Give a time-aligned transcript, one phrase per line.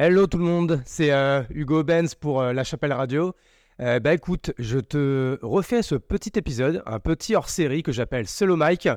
[0.00, 3.34] Hello tout le monde, c'est euh, Hugo Benz pour euh, La Chapelle Radio.
[3.80, 8.54] Euh, bah écoute, je te refais ce petit épisode, un petit hors-série que j'appelle Solo
[8.54, 8.88] Mike.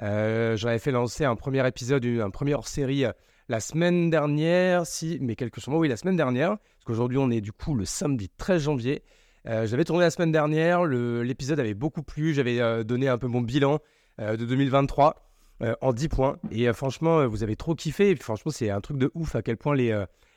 [0.00, 3.04] J'avais fait lancer un premier épisode, un premier hors-série
[3.50, 7.42] la semaine dernière, si, mais quelques mois, oui, la semaine dernière, parce qu'aujourd'hui on est
[7.42, 9.02] du coup le samedi 13 janvier.
[9.44, 13.80] J'avais tourné la semaine dernière, l'épisode avait beaucoup plu, j'avais donné un peu mon bilan
[14.18, 15.16] de 2023.
[15.82, 16.38] en 10 points.
[16.50, 18.10] Et franchement, vous avez trop kiffé.
[18.10, 19.92] Et franchement, c'est un truc de ouf à quel point les,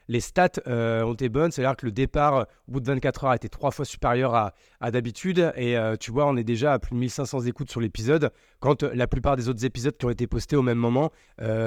[0.09, 1.51] les stats euh, ont été bonnes.
[1.51, 4.33] C'est-à-dire que le départ, euh, au bout de 24 heures, a été trois fois supérieur
[4.33, 5.53] à, d'habitude.
[5.55, 8.83] Et euh, tu vois, on est déjà à plus de 1500 écoutes sur l'épisode, quand
[8.83, 11.11] la plupart des autres épisodes qui ont été postés au même moment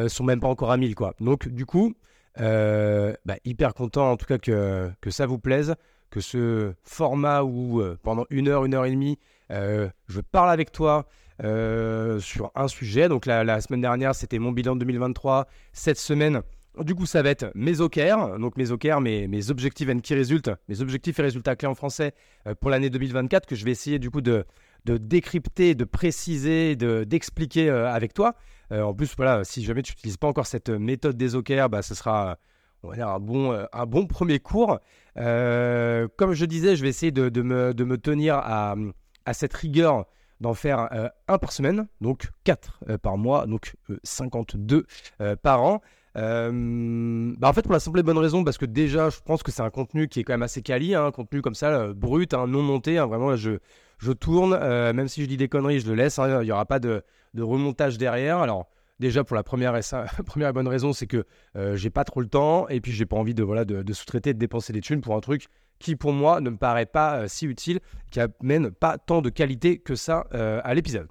[0.08, 0.94] sont même pas encore à 1000.
[0.94, 1.14] Quoi.
[1.20, 1.94] Donc, du coup,
[2.36, 5.76] bah, hyper content en tout cas que, ça vous plaise,
[6.10, 9.18] que ce format où pendant une heure, une heure et demie,
[9.50, 11.06] je parle avec toi.
[11.40, 13.08] sur un sujet.
[13.08, 15.46] Donc la semaine dernière, c'était mon bilan de 2023.
[15.72, 16.42] Cette semaine,
[16.80, 20.50] du coup, ça va être mes OKR, donc mes OKR, mes, objectifs and key results,
[20.68, 22.14] mes objectifs et résultats clés en français
[22.46, 24.46] euh, pour l'année 2024 que je vais essayer du coup de,
[24.86, 28.34] décrypter, de préciser, d'expliquer euh, avec toi.
[28.72, 31.82] Euh, en plus, voilà, si jamais tu n'utilises pas encore cette méthode des OKR, bah,
[31.82, 32.38] ce sera
[32.84, 34.80] un, bon, premier cours.
[35.14, 38.76] comme je disais, je vais essayer de, de, me, de me, tenir à,
[39.26, 40.06] à cette rigueur
[40.40, 40.88] d'en faire
[41.28, 44.86] un par semaine, donc 4 par mois, donc 52
[45.42, 45.82] par an.
[46.16, 49.42] Euh, bah en fait, pour la simple et bonne raison, parce que déjà, je pense
[49.42, 51.68] que c'est un contenu qui est quand même assez quali, hein, un contenu comme ça,
[51.68, 52.98] euh, brut, hein, non monté.
[52.98, 53.58] Hein, vraiment, je,
[54.20, 56.18] tourne, euh, même si je dis des conneries, je le laisse.
[56.18, 57.02] il n'y aura pas de,
[57.38, 58.38] remontage derrière.
[58.38, 58.68] Alors,
[59.00, 59.80] déjà, pour la première et,
[60.26, 61.24] première bonne raison, c'est que
[61.74, 64.38] j'ai pas trop le temps et puis j'ai pas envie de, voilà, de sous-traiter, de
[64.38, 65.46] dépenser des thunes pour un truc
[65.78, 67.80] qui, pour moi, ne me paraît pas si utile,
[68.10, 71.08] qui amène pas tant de qualité que ça à l'épisode.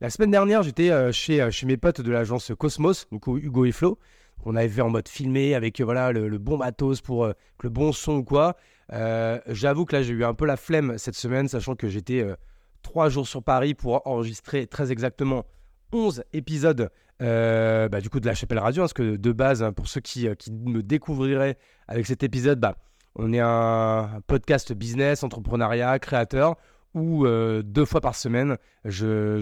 [0.00, 3.98] La semaine dernière, j'étais chez, chez mes potes de l'agence Cosmos, donc Hugo et Flo
[4.42, 7.70] qu'on avait fait en mode filmé avec euh, voilà le, bon matos pour euh, le
[7.70, 8.56] bon son ou quoi.
[8.92, 12.26] Euh, j'avoue que là j'ai eu un peu la flemme cette semaine, sachant que j'étais
[12.82, 15.44] trois jours sur Paris pour enregistrer très exactement
[15.92, 19.72] 11 épisodes bah, du coup de la Chapelle Radio, hein, parce que de base, hein,
[19.72, 22.76] pour ceux qui, me découvriraient avec cet épisode, bah,
[23.14, 26.56] on est un, podcast business, entrepreneuriat, créateur,
[26.94, 29.38] où deux fois par semaine, je,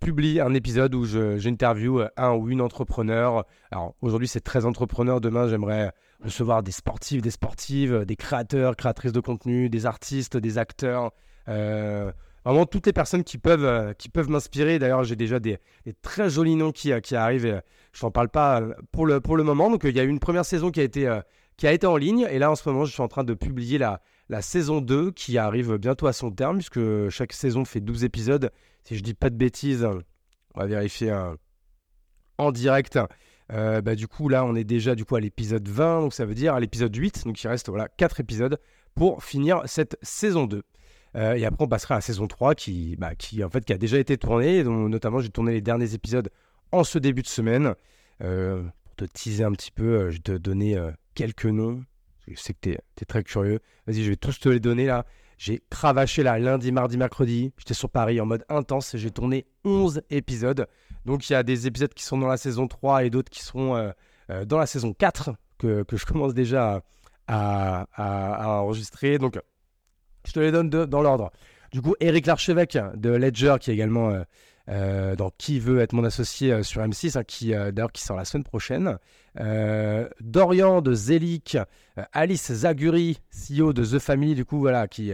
[0.00, 3.44] publie un épisode où j'interview un ou une entrepreneur.
[3.70, 5.20] Alors aujourd'hui, c'est 13 entrepreneurs.
[5.20, 10.58] Demain, j'aimerais recevoir des sportifs, des sportives, des créateurs, créatrices de contenu, des artistes, des
[10.58, 11.12] acteurs.
[11.48, 12.12] Euh,
[12.44, 14.78] vraiment toutes les personnes qui peuvent, euh, qui peuvent m'inspirer.
[14.78, 15.58] D'ailleurs, j'ai déjà des,
[16.02, 17.46] très jolis noms qui, qui arrivent.
[17.46, 17.60] Et
[17.92, 18.62] je n'en parle pas
[18.92, 19.70] pour le, pour le moment.
[19.70, 21.20] Donc, il y a eu une première saison qui a, été, euh,
[21.56, 22.26] qui a été en ligne.
[22.30, 25.12] Et là, en ce moment, je suis en train de publier la, la saison 2
[25.12, 28.50] qui arrive bientôt à son terme, puisque chaque saison fait 12 épisodes
[28.88, 31.12] si je dis pas de bêtises, on va vérifier
[32.38, 32.98] en direct.
[33.52, 36.24] Euh, bah, du coup, là, on est déjà du coup à l'épisode 20, donc ça
[36.24, 37.24] veut dire à l'épisode 8.
[37.24, 38.58] Donc il reste voilà 4 épisodes
[38.94, 40.62] pour finir cette saison 2.
[41.16, 44.16] Euh, et après, on passera à la saison 3 qui, bah, qui, a déjà été
[44.16, 44.64] tournée.
[44.64, 46.30] Donc, notamment, j'ai tourné les derniers épisodes
[46.72, 47.74] en ce début de semaine.
[48.22, 50.78] Euh, pour te teaser un petit peu, je vais te donner
[51.14, 51.84] quelques noms.
[52.26, 53.60] Je sais que tu es, très curieux.
[53.86, 55.06] Vas-y, je vais tous te les donner là.
[55.38, 57.52] J'ai cravaché là lundi, mardi, mercredi.
[57.58, 60.66] J'étais sur Paris en mode intense et j'ai tourné 11 épisodes.
[61.06, 63.42] Donc il y a des épisodes qui sont dans la saison 3 et d'autres qui
[63.42, 63.90] seront euh,
[64.30, 66.82] euh, dans la saison 4 que, que je commence déjà
[67.28, 69.18] à, à, enregistrer.
[69.18, 69.40] Donc
[70.26, 71.30] je te les donne dans l'ordre.
[71.70, 74.24] Du coup, Eric Larchevêque de Ledger, qui est également
[74.68, 78.02] euh, euh, Qui veut être mon associé euh, sur M6, hein, qui euh, d'ailleurs qui
[78.02, 78.98] sort la semaine prochaine.
[80.20, 81.56] Dorian de Zelic,
[82.12, 85.12] Alice Zaguri, CEO de The Family, du coup, voilà, qui,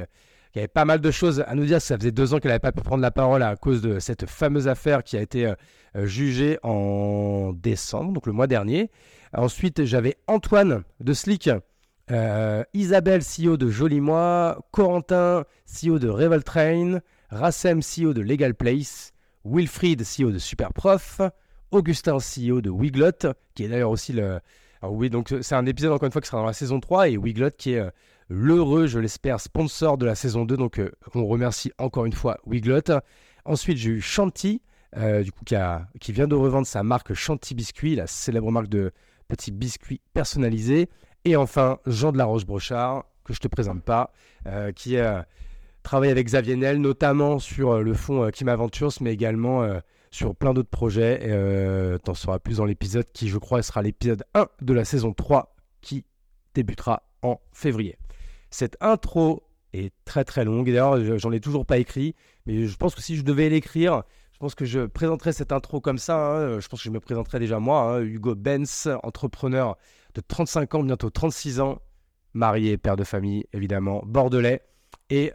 [0.56, 1.82] avait pas mal de choses à nous dire.
[1.82, 4.24] Ça faisait deux ans qu'elle n'avait pas pu prendre la parole à cause de cette
[4.24, 5.52] fameuse affaire qui a été
[5.94, 8.90] jugée en décembre, donc le mois dernier.
[9.36, 11.50] Ensuite, j'avais Antoine de Slick.
[12.72, 19.13] Isabelle, CEO de Joli Moi, Corentin, CEO de Revoltrain, Rassem, CEO de Legal Place,
[19.44, 21.20] Wilfried, CEO de Superprof,
[21.70, 24.40] Augustin, CEO de Wiglot, qui est d'ailleurs aussi le.
[24.80, 27.08] Alors oui, donc c'est un épisode encore une fois qui sera dans la saison 3
[27.08, 27.90] et Wiglot qui est euh,
[28.28, 30.56] l'heureux, je l'espère, sponsor de la saison 2.
[30.56, 33.00] Donc euh, on remercie encore une fois Wiglot.
[33.46, 34.60] Ensuite, j'ai eu Chanty,
[34.96, 38.92] euh, du coup, qui, vient de revendre sa marque Chanty Biscuit, la célèbre marque de
[39.28, 40.88] petits biscuits personnalisés.
[41.24, 44.12] Et enfin, Jean de la Roche-Brochard, que je te présente pas,
[44.76, 45.24] qui est
[45.84, 49.78] travaille avec Xavier Nel, notamment sur euh, le fond euh, Kim Adventures, mais également euh,
[50.10, 51.20] sur plein d'autres projets.
[52.04, 55.54] T'en sauras plus dans l'épisode qui, je crois, sera l'épisode 1 de la saison 3
[55.80, 56.04] qui
[56.54, 57.98] débutera en février.
[58.50, 59.42] Cette intro
[59.72, 60.66] est très très longue.
[60.66, 62.14] D'ailleurs, j'en ai toujours pas écrit,
[62.46, 65.80] mais je pense que si je devais l'écrire, je pense que je présenterais cette intro
[65.80, 66.16] comme ça.
[66.16, 66.60] Hein.
[66.60, 69.76] Je pense que je me présenterais déjà moi, hein, Hugo Benz, entrepreneur
[70.14, 71.80] de 35 ans, bientôt 36 ans,
[72.34, 74.62] marié, père de famille, évidemment, bordelais,
[75.14, 75.32] et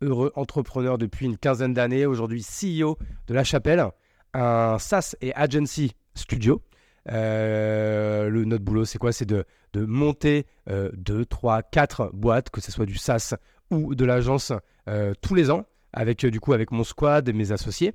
[0.00, 3.84] heureux entrepreneur depuis une quinzaine d'années, aujourd'hui CEO de La Chapelle,
[4.32, 6.62] un SaaS et Agency Studio.
[7.10, 9.12] Euh, le, notre boulot, c'est quoi?
[9.12, 13.34] C'est de, de, monter 2, 3, 4 boîtes, que ce soit du SaaS
[13.70, 14.52] ou de l'agence,
[14.88, 17.94] euh, tous les ans, avec du coup avec mon squad et mes associés.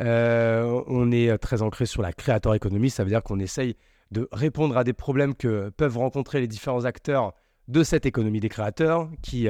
[0.00, 3.76] Euh, on est très ancré sur la créateur économie, ça veut dire qu'on essaye
[4.10, 7.32] de répondre à des problèmes que peuvent rencontrer les différents acteurs
[7.68, 9.48] de cette économie des créateurs qui,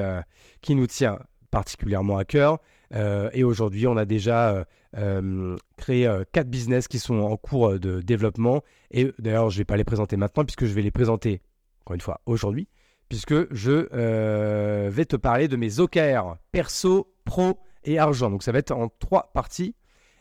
[0.61, 1.19] qui nous tient
[1.55, 2.59] particulièrement à cœur.
[2.95, 4.65] Euh, et aujourd'hui, on a déjà euh,
[4.97, 8.63] euh, créé quatre business qui sont en cours de développement.
[8.91, 11.43] Et d'ailleurs, je ne vais pas les présenter maintenant, puisque je vais les présenter,
[11.83, 12.69] encore une fois, aujourd'hui,
[13.09, 13.89] puisque je
[14.89, 18.31] vais te parler de mes OKR, perso, pro et argent.
[18.31, 19.77] Donc ça va être en trois parties.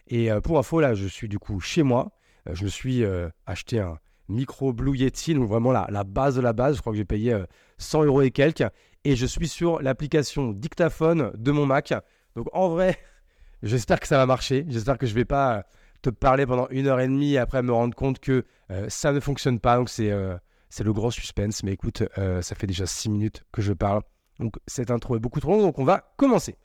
[0.08, 2.12] Et pour info, là, je suis du coup chez moi.
[2.52, 3.04] je me suis
[3.48, 3.98] acheté un
[4.28, 6.76] micro Blue Yeti, donc vraiment la, la, base de la base.
[6.78, 7.38] Je crois que j'ai payé
[7.78, 8.64] 100 euros et quelques.
[9.04, 11.94] Et je suis sur l'application dictaphone de mon Mac.
[12.36, 12.98] Donc en vrai,
[13.64, 14.66] j'espère que ça va marcher.
[14.70, 15.66] J'espère que je vais pas
[16.02, 19.12] te parler pendant une heure et demie et après me rendre compte que euh, ça
[19.12, 19.78] ne fonctionne pas.
[19.78, 20.36] Donc c'est euh,
[20.80, 21.64] le gros suspense.
[21.64, 24.02] Mais écoute, euh, ça fait déjà six minutes que je parle.
[24.40, 25.62] Donc cette intro est beaucoup trop longue.
[25.62, 26.58] Donc on va commencer.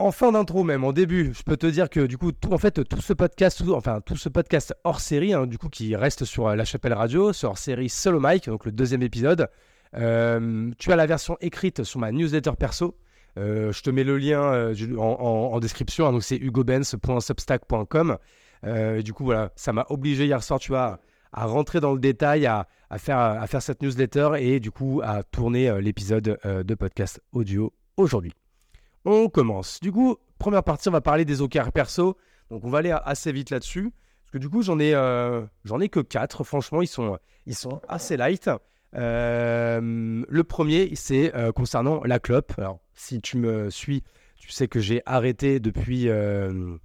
[0.00, 2.58] En fin d'intro même, en début, je peux te dire que du coup, tout, en
[2.58, 6.24] fait, tout ce podcast, enfin tout ce podcast hors série, hein, du coup, qui reste
[6.24, 9.48] sur La Chapelle Radio, ce hors série Solo Mike, donc le deuxième épisode.
[9.92, 12.96] tu as la version écrite sur ma newsletter perso.
[13.38, 16.06] Euh, je te mets le lien euh, en, description.
[16.06, 18.18] Hein, donc c'est hugobenz.substack.com.
[18.66, 21.00] Euh, du coup, voilà, ça m'a obligé hier soir, tu vois,
[21.32, 22.66] à rentrer dans le détail, à
[22.98, 28.34] faire cette newsletter et du coup à tourner l'épisode de podcast audio aujourd'hui.
[29.04, 29.80] On commence.
[29.80, 32.16] Du coup, première partie, on va parler des OKR perso.
[32.50, 33.92] Donc on va aller assez vite là-dessus.
[34.22, 36.44] Parce que du coup, j'en ai, ai que 4.
[36.44, 37.18] Franchement, ils sont,
[37.88, 38.50] assez light.
[38.92, 42.52] le premier, c'est concernant la clope.
[42.58, 44.04] Alors, si tu me suis,
[44.36, 46.76] tu sais que j'ai arrêté depuis euh,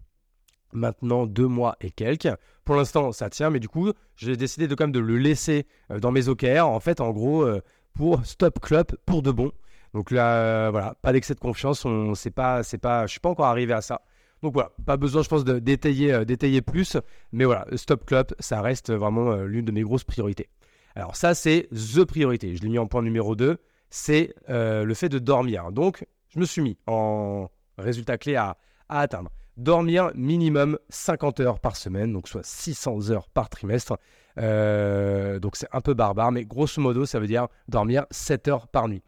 [0.72, 2.30] maintenant deux mois et quelques.
[2.64, 5.66] Pour l'instant, ça tient, mais du coup, j'ai décidé de quand même de le laisser
[5.92, 6.66] euh, dans mes OKR.
[6.66, 7.62] En fait, en gros, euh,
[7.94, 9.52] pour stop club pour de bon.
[9.96, 11.86] Donc là, voilà, pas d'excès de confiance.
[11.86, 14.02] On, c'est pas, pas, je suis pas encore arrivé à ça.
[14.44, 16.98] Donc voilà, pas besoin, je pense, de détailler, détailler plus.
[17.32, 20.50] Mais voilà, Stop Club, ça reste vraiment l'une de mes grosses priorités.
[20.94, 22.56] Alors ça, c'est the priorité.
[22.56, 23.58] Je l'ai mis en point numéro 2
[23.96, 25.72] c'est euh, le fait de dormir.
[25.72, 28.58] Donc, je me suis mis en résultat clé à,
[28.90, 29.32] atteindre.
[29.56, 33.98] Dormir minimum 50 heures par semaine, donc soit 600 heures par trimestre.
[34.38, 38.68] Euh, donc c'est un peu barbare, mais grosso modo, ça veut dire dormir 7 heures
[38.68, 39.02] par nuit.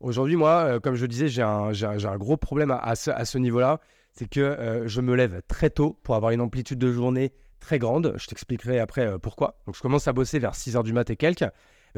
[0.00, 3.80] Aujourd'hui, moi, euh, comme je disais, j'ai un, gros problème à, ce, niveau-là.
[4.12, 8.14] C'est que je me lève très tôt pour avoir une amplitude de journée très grande.
[8.16, 9.58] Je t'expliquerai après pourquoi.
[9.66, 11.44] Donc je commence à bosser vers 6 heures du mat et quelques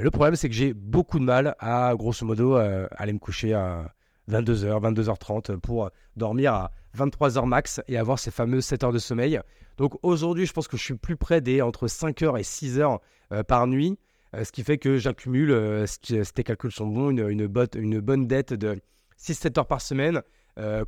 [0.00, 3.52] le problème, c'est que j'ai beaucoup de mal à, grosso modo, euh, aller me coucher
[3.54, 3.94] à
[4.30, 9.40] 22h, 22h30 pour dormir à 23h max et avoir ces fameuses 7 heures de sommeil.
[9.76, 12.98] Donc aujourd'hui, je pense que je suis plus près des entre 5h et 6h
[13.32, 13.94] euh, par nuit, euh,
[14.34, 18.80] ce qui fait que j'accumule, si tes calculs sont bons, une, bonne dette de
[19.18, 20.22] 6-7 heures par semaine.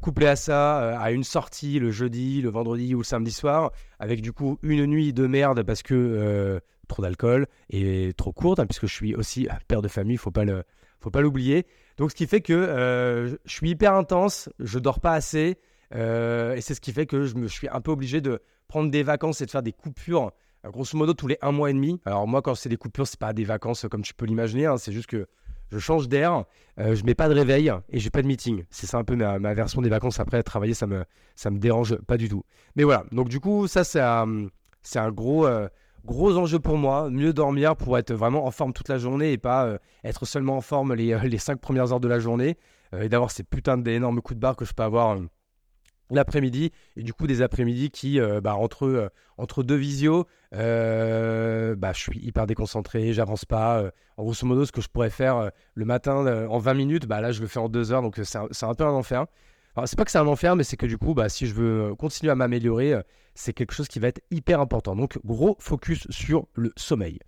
[0.01, 4.21] couplé à ça, à une sortie le jeudi, le vendredi ou le samedi soir, avec
[4.21, 6.61] du coup une nuit de merde parce que
[6.91, 10.45] trop d'alcool et trop courte, hein, puisque je suis aussi père de famille, faut pas
[10.45, 10.65] le,
[11.01, 11.67] faut pas l'oublier.
[11.97, 15.59] Donc ce qui fait que euh, je suis hyper intense, je dors pas assez,
[15.95, 18.91] euh, et c'est ce qui fait que je me suis un peu obligé de prendre
[18.91, 20.31] des vacances et de faire des coupures, euh,
[20.65, 22.01] grosso modo tous les un mois et demi.
[22.05, 24.77] Alors moi, quand c'est des coupures, c'est pas des vacances comme tu peux l'imaginer, hein,
[24.77, 25.27] c'est juste que
[25.71, 26.45] je change d'air,
[26.79, 28.65] je mets pas de réveil et j'ai pas de meeting.
[28.71, 30.19] C'est ça un peu ma, version des vacances.
[30.19, 31.05] Après, travailler, ça me,
[31.45, 32.43] me dérange pas du tout.
[32.75, 34.49] Mais voilà, donc du coup, ça, c'est un,
[34.83, 35.47] c'est un gros,
[36.05, 39.39] gros enjeu pour moi, mieux dormir pour être vraiment en forme toute la journée et
[39.39, 42.57] pas euh, être seulement en forme les, euh, les cinq premières heures de la journée
[42.95, 45.19] euh, et d'avoir ces putains d'énormes coups de barre que je peux avoir
[46.17, 52.21] l'après-midi et du coup des après-midi qui bah, entre, entre deux visios bah, je suis
[52.21, 56.59] hyper déconcentré j'avance pas en grosso modo ce que je pourrais faire le matin en
[56.59, 58.85] 20 minutes bah là je le fais en deux heures donc c'est un, un, peu
[58.85, 59.27] un enfer
[59.87, 61.91] c'est pas que c'est un enfer, mais c'est que du coup, bah, si je veux
[61.91, 63.03] euh, continuer à m'améliorer, euh,
[63.35, 64.97] c'est quelque chose qui va être hyper important.
[64.97, 67.19] Donc, gros focus sur le sommeil.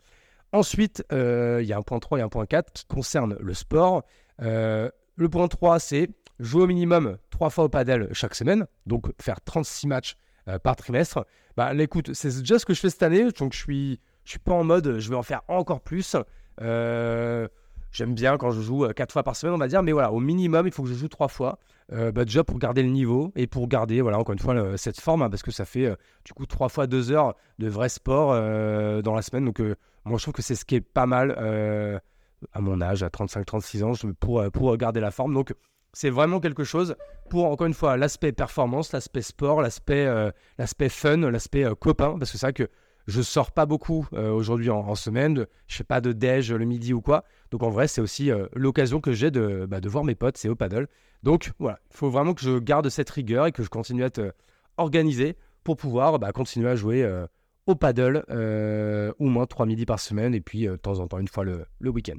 [0.52, 3.54] Ensuite, euh, il y a un point 3 et un point 4 qui concernent le
[3.54, 4.02] sport.
[4.38, 9.40] le point 3, c'est jouer au minimum 3 fois au padel chaque semaine, donc faire
[9.40, 10.16] 36 matchs
[10.62, 11.24] par trimestre.
[11.56, 14.38] Bah, écoute, c'est déjà ce que je fais cette année, donc je suis, je suis
[14.38, 16.16] pas en mode je vais en faire encore plus.
[16.58, 20.20] j'aime bien quand je joue 4 fois par semaine, on va dire, mais voilà, au
[20.20, 21.58] minimum, il faut que je joue 3 fois.
[21.90, 25.22] Bah, déjà pour garder le niveau et pour garder, voilà, encore une fois, cette forme,
[25.22, 28.32] hein, parce que ça fait du coup 3 fois 2 heures de vrai sport
[29.02, 29.44] dans la semaine.
[29.44, 29.60] Donc,
[30.04, 31.32] moi, je trouve que c'est ce qui est pas mal
[32.52, 35.34] à mon âge, à 35-36 ans, pour, pour garder la forme.
[35.34, 35.54] Donc,
[35.92, 36.96] c'est vraiment quelque chose
[37.30, 40.08] pour, encore une fois, l'aspect performance, l'aspect sport, l'aspect
[40.58, 42.68] l'aspect fun, l'aspect copain, parce que c'est vrai que
[43.06, 46.92] je sors pas beaucoup euh, aujourd'hui en, semaine, je fais pas de déj le midi
[46.92, 47.24] ou quoi.
[47.50, 50.36] Donc en vrai, c'est aussi euh, l'occasion que j'ai de, bah, de voir mes potes,
[50.36, 50.88] c'est au paddle.
[51.22, 54.06] Donc voilà, il faut vraiment que je garde cette rigueur et que je continue à
[54.06, 54.32] être euh,
[54.76, 57.08] organisé pour pouvoir bah, continuer à jouer
[57.66, 58.24] au paddle
[59.20, 61.88] au moins trois midis par semaine et puis de temps en temps une fois le
[61.88, 62.16] week-end.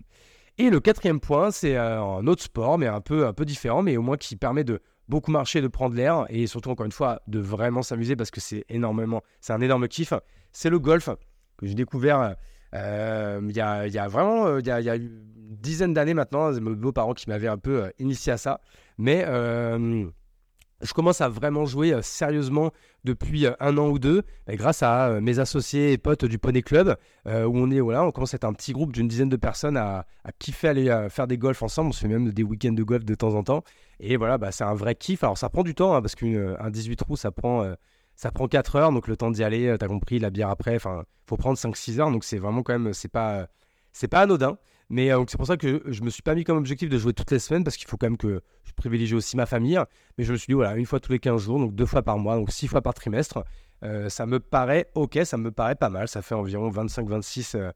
[0.57, 3.97] Et le quatrième point, c'est un autre sport, mais un peu, un peu différent, mais
[3.97, 4.79] au moins qui permet de
[5.09, 8.39] beaucoup marcher, de prendre l'air et surtout encore une fois de vraiment s'amuser parce que
[8.39, 10.13] c'est énormément, c'est un énorme kiff.
[10.51, 11.09] C'est le golf
[11.57, 12.35] que j'ai découvert
[12.73, 15.09] euh, il, y a, vraiment euh, il, y a, une
[15.61, 16.51] dizaine d'années maintenant.
[16.51, 18.61] Mes beaux-parents qui m'avaient un peu euh, initié à ça,
[18.97, 19.25] mais
[20.83, 22.71] je commence à vraiment jouer sérieusement
[23.03, 27.29] depuis un an ou deux, grâce à mes associés et potes du Poney Club, où
[27.29, 30.05] on est voilà, on commence à être un petit groupe d'une dizaine de personnes à,
[30.23, 31.89] à kiffer aller faire des golfs ensemble.
[31.89, 33.63] On se fait même des week-ends de golf de temps en temps.
[33.99, 35.23] Et voilà, bah, c'est un vrai kiff.
[35.23, 37.75] Alors ça prend du temps, hein, parce qu'un 18 trous, ça prend, euh,
[38.15, 40.75] ça prend 4 heures, donc le temps d'y aller, euh, t'as compris, la bière après,
[40.75, 43.47] enfin, faut prendre 5-6 heures, donc c'est vraiment quand même, c'est pas
[44.11, 44.57] anodin.
[44.93, 47.13] Mais euh, c'est pour ça que je me suis pas mis comme objectif de jouer
[47.13, 49.79] toutes les semaines, parce qu'il faut quand même que je privilégie aussi ma famille.
[50.17, 52.01] Mais je me suis dit, voilà, une fois tous les 15 jours, donc deux fois
[52.01, 53.43] par mois, donc six fois par trimestre,
[54.07, 56.07] ça me paraît ok, ça me paraît pas mal.
[56.07, 57.71] Ça fait environ 25-26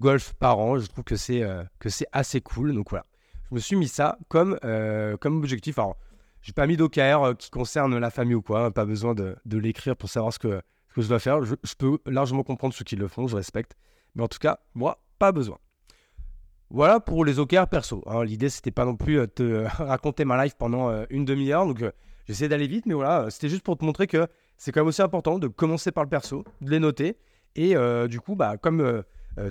[0.00, 0.78] golf par an.
[0.78, 1.42] Je trouve que c'est
[1.78, 2.72] que c'est assez cool.
[2.74, 3.04] Donc voilà
[3.50, 5.78] je me suis mis ça comme, euh, comme objectif.
[5.78, 5.96] Alors,
[6.42, 9.36] j'ai pas mis d'OKR euh, qui concerne la famille ou quoi, hein, pas besoin de,
[9.44, 11.42] l'écrire pour savoir ce que, ce que je dois faire.
[11.44, 13.76] Je, peux largement comprendre ceux qui le font, je respecte.
[14.14, 15.58] Mais en tout cas, moi, pas besoin.
[16.70, 18.02] Voilà pour les OKR perso.
[18.06, 18.24] Hein.
[18.24, 21.66] L'idée, c'était pas non plus de euh, te raconter ma life pendant une demi-heure.
[21.66, 21.84] Donc,
[22.26, 25.02] j'essaie d'aller vite, mais voilà, c'était juste pour te montrer que c'est quand même aussi
[25.02, 27.16] important de commencer par le perso, de les noter.
[27.56, 27.74] Et
[28.08, 29.02] du coup, bah, comme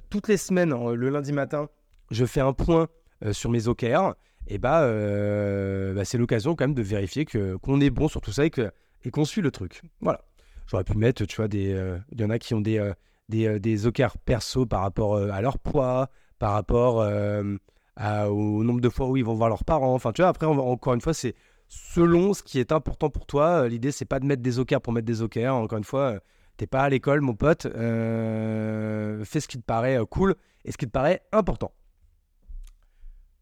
[0.09, 1.67] toutes les semaines, le lundi matin,
[2.11, 2.87] je fais un point
[3.25, 4.13] euh, sur mes OKR,
[4.47, 8.21] et bah, euh, bah c'est l'occasion quand même de vérifier que qu'on est bon sur
[8.21, 9.81] tout ça et qu'on suit le truc.
[10.01, 10.21] Voilà.
[10.67, 12.93] J'aurais pu mettre, tu vois, des, euh, il y en a qui ont des
[13.27, 13.77] des, des
[14.25, 16.09] perso par rapport à leur poids,
[16.39, 19.93] par rapport au nombre de fois où ils vont voir leurs parents.
[19.93, 21.35] Enfin, tu vois, après, encore une fois, c'est
[21.67, 23.67] selon ce qui est important pour toi.
[23.67, 25.53] L'idée, c'est pas de mettre des OKR pour mettre des OKR.
[25.53, 26.19] Encore une fois,
[26.57, 27.63] t'es pas à l'école, mon pote.
[27.63, 31.71] fais ce qui te paraît cool et ce qui te paraît important.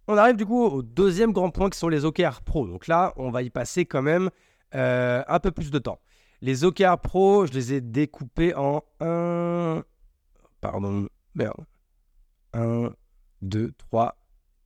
[0.09, 2.65] On arrive du coup au deuxième grand point qui sont les OKR Pro.
[2.65, 4.29] Donc là, on va y passer quand même
[4.73, 5.99] euh, un peu plus de temps.
[6.41, 9.83] Les OKR Pro, je les ai découpés en un.
[10.61, 11.65] Pardon, merde.
[12.57, 12.91] 1,
[13.41, 14.17] 2, 3,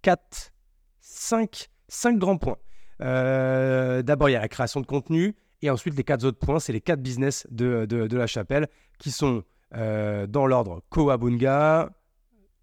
[0.02, 0.52] 4,
[1.00, 1.70] 5.
[1.92, 2.58] 5 grands points.
[3.02, 5.36] Euh, d'abord, il y a la création de contenu.
[5.62, 8.68] Et ensuite, les quatre autres points, c'est les quatre business de, la chapelle
[8.98, 9.44] qui sont
[9.76, 11.90] euh, dans l'ordre Koabunga,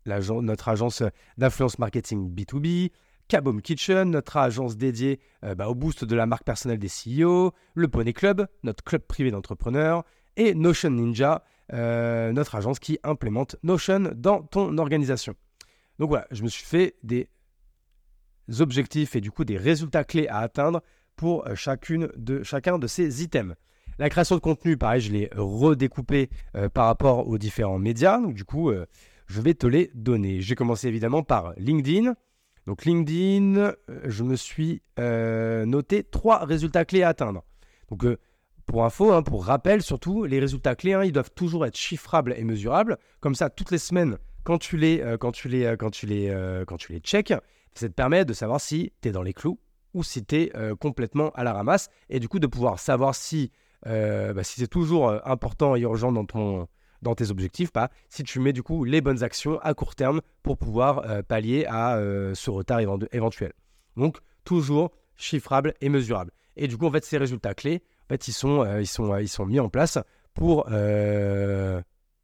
[0.06, 1.02] notre agence
[1.36, 2.90] d'influence marketing B2B,
[3.28, 7.52] Kaboom Kitchen, notre agence dédiée euh, bah, au boost de la marque personnelle des CEO,
[7.74, 10.04] le Poney Club, notre club privé d'entrepreneurs,
[10.36, 15.34] et Notion Ninja, euh, notre agence qui implémente Notion dans ton organisation.
[15.98, 17.28] Donc voilà, je me suis fait des
[18.60, 20.82] objectifs et du coup des résultats clés à atteindre
[21.16, 23.54] pour euh, chacune de, chacun de ces items.
[23.98, 26.30] La création de contenu, pareil, je l'ai redécoupé
[26.72, 28.20] par rapport aux différents médias.
[28.20, 28.70] Donc du coup,
[29.26, 30.40] je vais te les donner.
[30.40, 32.14] J'ai commencé évidemment par LinkedIn.
[32.68, 33.72] Donc LinkedIn, euh,
[34.04, 37.42] je me suis euh, noté trois résultats clés à atteindre.
[37.88, 38.18] Donc euh,
[38.68, 42.34] pour info, hein, pour rappel surtout, les résultats clés, hein, ils doivent toujours être chiffrables
[42.36, 42.98] et mesurables.
[43.20, 47.34] Comme ça, toutes les semaines, quand tu les, tu les, tu les, les checks,
[47.74, 49.58] ça te permet de savoir si tu es dans les clous
[49.94, 51.88] ou si tu es complètement à la ramasse.
[52.08, 53.50] Et du coup, de pouvoir savoir si,
[53.84, 58.84] bah, c'est toujours important et urgent dans tes objectifs, pas si tu mets du coup
[58.84, 63.52] les bonnes actions à court terme pour pouvoir euh, pallier à euh, ce retard éventuel.
[63.96, 66.32] Donc toujours chiffrable et mesurable.
[66.56, 69.46] Et du coup, en fait, ces résultats clés, en fait, ils sont, euh, ils sont,
[69.46, 69.98] mis en place
[70.34, 70.68] pour,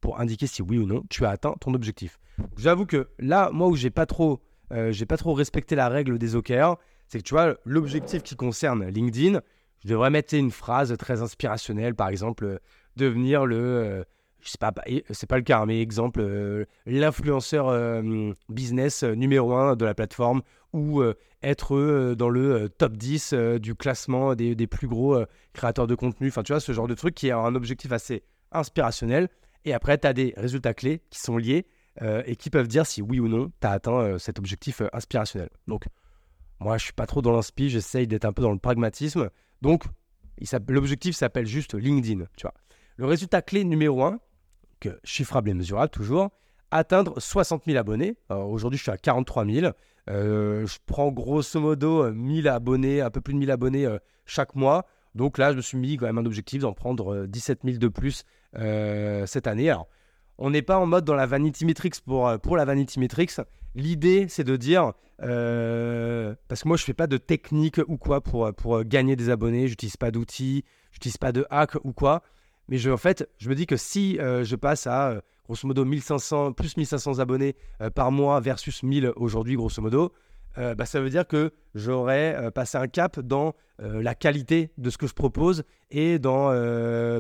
[0.01, 2.19] pour indiquer si oui ou non tu as atteint ton objectif.
[2.57, 6.77] J'avoue que là, moi où j'ai pas trop, pas trop respecté la règle des OKR,
[7.09, 9.41] c'est que tu vois l'objectif qui concerne LinkedIn,
[9.85, 12.61] je devrais mettre une phrase très inspirationnelle, par exemple,
[12.97, 14.05] devenir le
[14.51, 19.15] sais pas, bah, c'est pas le cas, hein, mais exemple, euh, l'influenceur euh, business euh,
[19.15, 21.03] numéro un de la plateforme ou
[21.41, 25.17] être dans le top 10 du classement des, des plus gros
[25.53, 26.27] créateurs de contenu.
[26.27, 29.29] Enfin, tu vois, ce genre de truc qui a un objectif assez inspirationnel.
[29.65, 31.69] Et après, tu as des résultats clés qui sont liés
[32.27, 35.49] et qui peuvent dire si oui ou non tu as atteint cet objectif inspirationnel.
[35.69, 35.85] Donc,
[36.59, 39.31] moi, je suis pas trop dans l'inspi, j'essaye d'être un peu dans le pragmatisme.
[39.63, 39.85] Donc,
[40.67, 42.25] l'objectif s'appelle juste LinkedIn.
[42.37, 42.55] Tu vois.
[42.97, 44.19] Le résultat clé numéro 1,
[45.05, 46.31] chiffrable et mesurable toujours,
[46.71, 48.17] atteindre 60 000 abonnés.
[48.31, 49.73] Aujourd'hui, je suis à 43 000.
[50.11, 54.55] Euh, je prends grosso modo 1000 abonnés, un peu plus de 1000 abonnés euh, chaque
[54.55, 54.87] mois.
[55.15, 57.79] Donc là, je me suis mis quand même un objectif d'en prendre 17 euh, 000
[57.79, 58.25] de plus
[59.27, 59.71] cette année.
[59.71, 59.89] Alors,
[60.39, 63.41] on n'est pas en mode dans la Vanity Metrics pour, la Vanity Metrics.
[63.77, 68.85] L'idée, c'est de dire, parce que moi, je fais pas de technique ou quoi pour,
[68.85, 69.69] gagner des abonnés.
[69.69, 72.23] J'utilise pas d'outils, j'utilise pas de hack ou quoi.
[72.69, 76.77] Mais en fait, je me dis que si je passe à grosso modo 1500, plus
[76.77, 80.13] 1500 abonnés euh, par mois versus 1000 aujourd'hui, grosso modo,
[80.57, 84.89] euh, bah, ça veut dire que j'aurais euh, passé un cap dans la qualité de
[84.89, 86.51] ce que je propose et dans,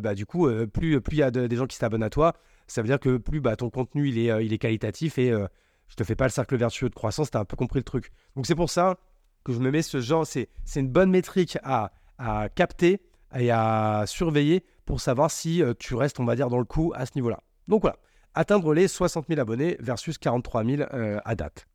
[0.00, 2.34] bah, du coup, plus il y a des gens qui s'abonnent à toi,
[2.68, 5.96] ça veut dire que plus bah, ton contenu il est, il est qualitatif et je
[5.96, 8.12] te fais pas le cercle vertueux de croissance, tu as un peu compris le truc.
[8.36, 8.98] Donc c'est pour ça
[9.42, 13.00] que je me mets ce genre, c'est une bonne métrique à, à capter
[13.36, 17.06] et à surveiller pour savoir si tu restes, on va dire, dans le coup à
[17.06, 17.40] ce niveau-là.
[17.68, 17.96] Donc voilà,
[18.34, 21.66] atteindre les 60 000 abonnés versus 43 000 euh, à date.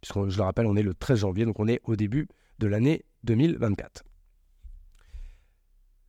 [0.00, 2.28] Puisque je le rappelle, on est le 13 janvier, donc on est au début
[2.58, 4.04] de l'année 2024.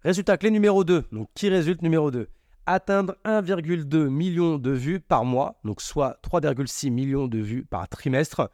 [0.04, 1.06] Résultat clé numéro 2.
[1.12, 2.30] Donc qui résulte numéro 2
[2.68, 8.50] Atteindre 1,2 million de vues par mois, donc soit 3,6 millions de vues par trimestre.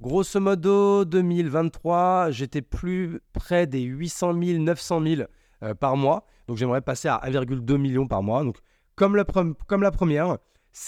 [0.00, 6.26] Grosso modo, 2023, j'étais plus près des 800 000, 900 000 par mois.
[6.46, 8.44] Donc j'aimerais passer à 1,2 million par mois.
[8.44, 8.58] Donc
[8.96, 10.38] comme la, première,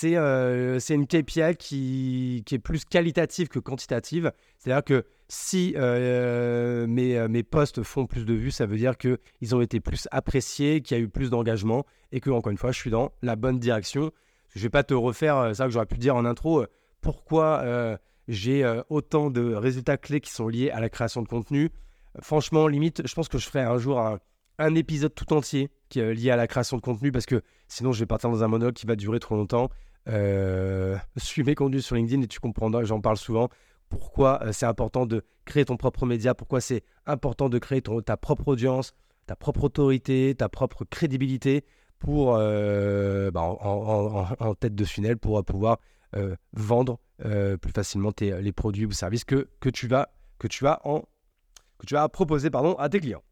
[0.04, 4.32] euh, c'est une KPI qui, est plus qualitative que quantitative.
[4.58, 8.96] C'est-à-dire que si euh, mes, euh, mes posts font plus de vues, ça veut dire
[8.96, 12.58] qu'ils ont été plus appréciés, qu'il y a eu plus d'engagement et que, encore une
[12.58, 14.12] fois, je suis dans la bonne direction.
[14.54, 16.64] Je ne vais pas te refaire ça que j'aurais pu dire en intro,
[17.00, 17.98] pourquoi
[18.28, 21.70] j'ai autant de résultats clés qui sont liés à la création de contenu.
[22.22, 24.18] Franchement, limite, je pense que je ferai un jour un,
[24.58, 27.92] un épisode tout entier qui est lié à la création de contenu parce que sinon
[27.92, 29.70] je vais partir dans un monologue qui va durer trop longtemps.
[30.08, 33.48] Euh, suis mes contenus sur LinkedIn et tu comprendras, j'en parle souvent,
[33.88, 38.16] pourquoi euh, c'est important de créer ton propre média, pourquoi c'est important de créer ta
[38.16, 38.92] propre audience,
[39.26, 41.64] ta propre autorité, ta propre crédibilité
[41.98, 45.78] pour, euh, bah, en, tête de funnel pour pouvoir
[46.14, 50.48] euh, vendre plus facilement tes, les produits ou services que, tu vas, que,
[52.08, 53.22] proposer à tes clients?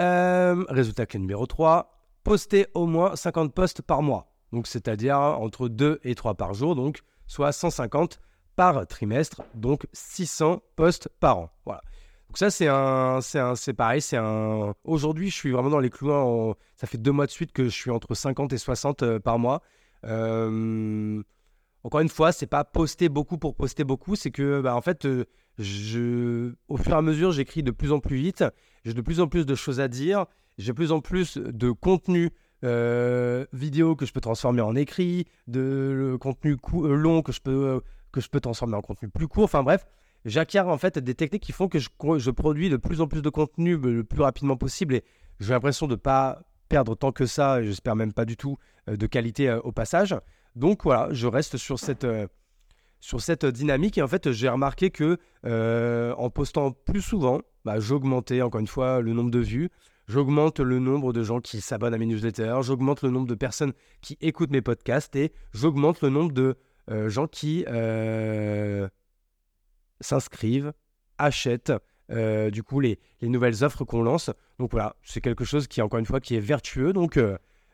[0.00, 1.90] Euh, résultat clé numéro 3,
[2.22, 4.30] poster au moins 50 posts par mois.
[4.52, 8.20] Donc c'est-à-dire entre 2 et 3 par jour, donc soit 150
[8.56, 11.50] par trimestre, donc 600 posts par an.
[11.64, 11.82] Voilà.
[12.28, 14.74] Donc ça c'est un, c'est pareil, c'est un.
[14.84, 16.54] Aujourd'hui je suis vraiment dans les clous.
[16.76, 19.38] Ça fait deux mois de suite que je suis entre 50 et 60 euh, par
[19.38, 19.62] mois.
[20.04, 21.22] Euh,
[21.84, 25.04] encore une fois, c'est pas poster beaucoup pour poster beaucoup, c'est que bah, en fait,
[25.04, 25.24] euh,
[25.58, 28.44] je, au fur et à mesure, j'écris de plus en plus vite,
[28.84, 30.26] j'ai de plus en plus de choses à dire,
[30.58, 32.30] j'ai de plus en plus de contenu
[32.64, 37.80] euh, vidéo que je peux transformer en écrit, de contenu euh, long que je peux
[38.10, 39.44] que je peux transformer en contenu plus court.
[39.44, 39.86] Enfin bref,
[40.24, 43.22] j'acquiers en fait des techniques qui font que je, je, produis de plus en plus
[43.22, 45.04] de contenu le plus rapidement possible et
[45.38, 49.52] j'ai l'impression de pas perdre tant que ça, j'espère même pas du tout de qualité
[49.62, 50.14] au passage.
[50.56, 52.26] Donc voilà, je reste sur cette, euh,
[53.00, 57.80] sur cette dynamique et en fait j'ai remarqué que euh, en postant plus souvent, bah,
[57.80, 59.70] j'augmentais encore une fois le nombre de vues,
[60.08, 63.72] j'augmente le nombre de gens qui s'abonnent à mes newsletters, j'augmente le nombre de personnes
[64.00, 66.56] qui écoutent mes podcasts et j'augmente le nombre de
[66.90, 67.64] euh, gens qui
[70.00, 70.72] s'inscrivent,
[71.18, 71.72] achètent
[72.08, 74.30] du coup les, les nouvelles offres qu'on lance.
[74.58, 76.92] Donc voilà, c'est quelque chose qui encore une fois qui est vertueux.
[76.92, 77.18] Donc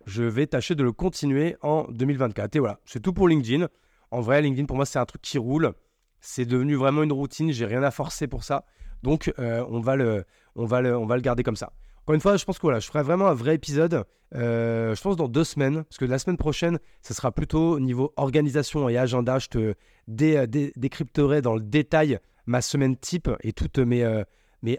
[0.07, 2.57] je vais tâcher de le continuer en 2024.
[2.57, 3.69] Et voilà, c'est tout pour LinkedIn.
[4.11, 5.73] En vrai, LinkedIn, pour moi, c'est un truc qui roule.
[6.21, 7.53] C'est devenu vraiment une routine.
[7.53, 8.65] J'ai rien à forcer pour ça.
[9.03, 11.73] Donc, euh, on, va le, garder comme ça.
[12.03, 14.05] Encore une fois, je pense que voilà, je ferai vraiment un vrai épisode.
[14.35, 18.13] Euh, je pense dans deux semaines, parce que la semaine prochaine, ce sera plutôt niveau
[18.17, 19.39] organisation et agenda.
[19.39, 19.75] Je te
[20.09, 24.23] décrypterai dans le détail ma semaine type et toutes mes, euh,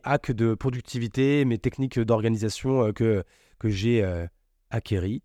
[0.03, 3.23] hacks de productivité, mes techniques d'organisation que
[3.63, 4.27] j'ai
[4.75, 5.23] acquéri,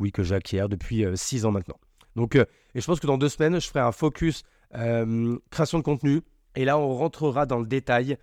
[0.00, 1.78] oui, que j'acquiers depuis 6 euh, ans maintenant.
[2.16, 4.42] Donc, euh, et je pense que dans deux semaines, je ferai un focus
[4.74, 6.22] euh, création de contenu.
[6.56, 8.18] Et là, on rentrera dans le détail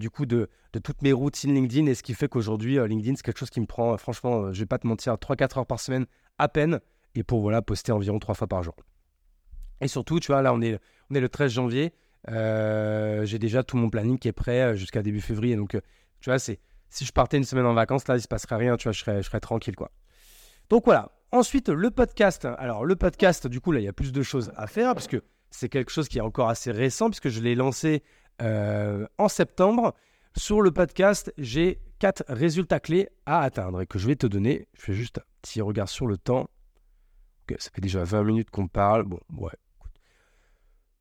[0.00, 0.48] du coup de,
[0.82, 3.66] toutes mes routines LinkedIn et ce qui fait qu'aujourd'hui, LinkedIn, c'est quelque chose qui me
[3.66, 6.06] prend, franchement, je vais pas te mentir, 3-4 heures par semaine
[6.38, 6.80] à peine.
[7.14, 8.74] Et pour voilà, poster environ 3 fois par jour.
[9.82, 11.92] Et surtout, tu vois, là, on est, on est le 13 janvier.
[12.26, 15.54] J'ai déjà tout mon planning qui est prêt jusqu'à début février.
[15.54, 15.76] Donc,
[16.20, 16.58] tu vois, c'est
[16.90, 19.00] si je partais une semaine en vacances, là, il se passerait rien, tu vois, je
[19.00, 19.90] serais, je serais tranquille, quoi.
[20.70, 22.44] Donc voilà, ensuite, le podcast.
[22.44, 25.08] Alors, le podcast, du coup, là, il y a plus de choses à faire parce
[25.08, 28.02] que c'est quelque chose qui est encore assez récent puisque je l'ai lancé
[28.42, 29.94] euh, en septembre.
[30.36, 34.68] Sur le podcast, j'ai quatre résultats clés à atteindre et que je vais te donner.
[34.74, 36.48] Je fais juste un petit regard sur le temps.
[37.42, 39.04] Ok, ça fait déjà 20 minutes qu'on parle.
[39.04, 39.52] Bon, ouais.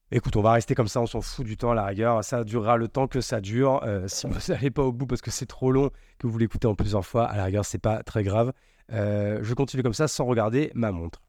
[0.10, 2.24] Écoute, on va rester comme ça, on s'en fout du temps à la rigueur.
[2.24, 3.84] Ça durera le temps que ça dure.
[3.84, 6.68] Euh, si vous n'allez pas au bout parce que c'est trop long, que vous l'écoutez
[6.68, 8.54] en plusieurs fois, à la rigueur, c'est pas très grave.
[8.92, 11.22] Euh, je continue comme ça sans regarder ma montre.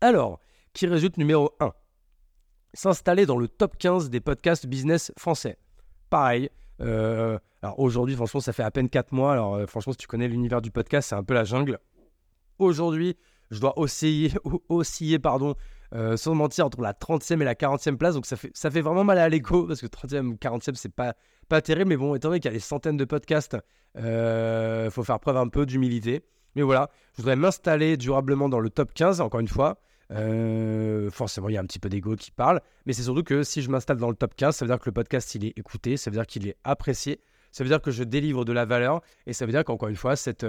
[0.00, 0.40] Alors,
[0.72, 1.72] qui résulte numéro 1
[2.74, 5.58] S'installer dans le top 15 des podcasts business français.
[6.10, 6.50] Pareil.
[6.80, 9.32] Euh, alors aujourd'hui, franchement, ça fait à peine 4 mois.
[9.32, 11.78] Alors franchement, si tu connais l'univers du podcast, c'est un peu la jungle.
[12.58, 13.16] Aujourd'hui,
[13.50, 14.32] je dois osciller,
[14.68, 15.54] osciller pardon,
[15.94, 18.14] euh, sans mentir, entre la 30e et la 40e place.
[18.14, 20.92] Donc ça fait, ça fait vraiment mal à l'écho parce que 30e ou 40e, c'est
[20.92, 21.14] pas,
[21.48, 21.88] pas terrible.
[21.88, 23.56] Mais bon, étant donné qu'il y a des centaines de podcasts,
[23.94, 26.22] il euh, faut faire preuve un peu d'humilité.
[26.56, 29.80] Mais voilà, je voudrais m'installer durablement dans le top 15, encore une fois.
[30.10, 33.42] Euh, forcément, il y a un petit peu d'ego qui parle, mais c'est surtout que
[33.42, 35.58] si je m'installe dans le top 15, ça veut dire que le podcast il est
[35.58, 37.20] écouté, ça veut dire qu'il est apprécié,
[37.52, 39.96] ça veut dire que je délivre de la valeur, et ça veut dire qu'encore une
[39.96, 40.46] fois, cette,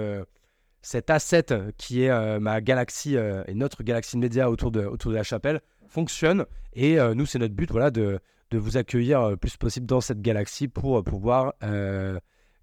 [0.82, 4.90] cet asset qui est euh, ma galaxie euh, et notre galaxie de médias autour de,
[5.10, 6.46] la chapelle fonctionne.
[6.72, 10.00] Et euh, nous, c'est notre but voilà, de, de vous accueillir le plus possible dans
[10.00, 11.54] cette galaxie pour pouvoir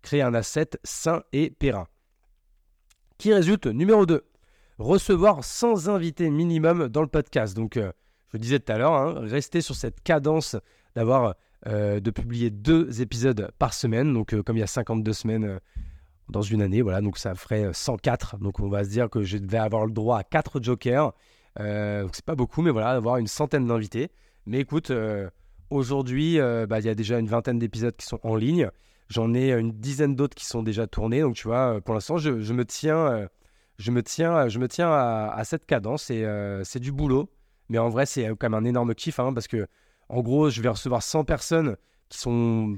[0.01, 1.87] créer un asset sain et périn.
[3.17, 4.23] Qui résulte numéro 2
[4.79, 7.55] recevoir 100 invités minimum dans le podcast.
[7.55, 7.79] Donc,
[8.31, 10.55] je disais tout à l'heure, hein, rester sur cette cadence
[10.95, 11.33] d'avoir
[11.65, 14.13] de publier deux épisodes par semaine.
[14.13, 15.59] Donc, comme il y a 52 semaines
[16.29, 16.81] dans une année.
[16.81, 18.35] Voilà, donc ça ferait 104.
[18.35, 21.13] Euh, donc on va se dire que je vais avoir le droit à 4 jokers.
[21.59, 24.09] Euh, donc c'est pas beaucoup, mais voilà, avoir une centaine d'invités.
[24.45, 25.29] Mais écoute, euh,
[25.69, 28.69] aujourd'hui, bah, il y a déjà une vingtaine d'épisodes qui sont en ligne.
[29.09, 31.21] J'en ai une dizaine d'autres qui sont déjà tournés.
[31.21, 33.27] Donc tu vois, pour l'instant, je, me tiens,
[33.77, 36.25] je me tiens, je me tiens à, cette cadence et
[36.63, 37.29] c'est du boulot.
[37.69, 39.67] Mais en vrai, c'est quand même un énorme kiff hein, parce que
[40.09, 41.77] en gros, je vais recevoir 100 personnes
[42.09, 42.77] qui sont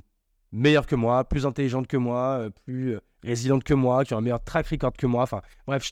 [0.52, 4.44] meilleures que moi, plus intelligentes que moi, plus résiliente que moi, qui ont un meilleur
[4.44, 5.24] track record que moi.
[5.24, 5.92] Enfin, bref,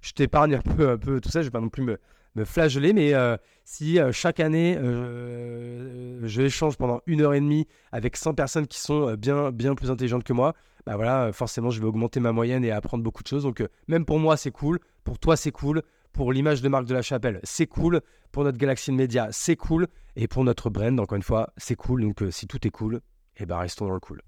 [0.00, 1.40] je t'épargne un peu, un peu tout ça.
[1.40, 1.98] Je vais pas non plus me,
[2.34, 3.36] me mais euh,
[3.70, 8.66] si euh, chaque année euh, je échange pendant une heure et demie avec 100 personnes
[8.66, 10.54] qui sont bien, bien plus intelligentes que moi,
[10.86, 13.42] bah voilà, forcément, je vais augmenter ma moyenne et apprendre beaucoup de choses.
[13.42, 14.78] Donc, même pour moi, c'est cool.
[15.04, 15.82] Pour toi, c'est cool.
[16.12, 18.00] Pour l'image de marque de la chapelle, c'est cool.
[18.32, 19.86] Pour notre galaxie de médias, c'est cool.
[20.16, 22.02] Et pour notre brand, encore une fois, c'est cool.
[22.02, 23.00] Donc, si tout est cool,
[23.36, 24.22] eh ben, restons dans le cool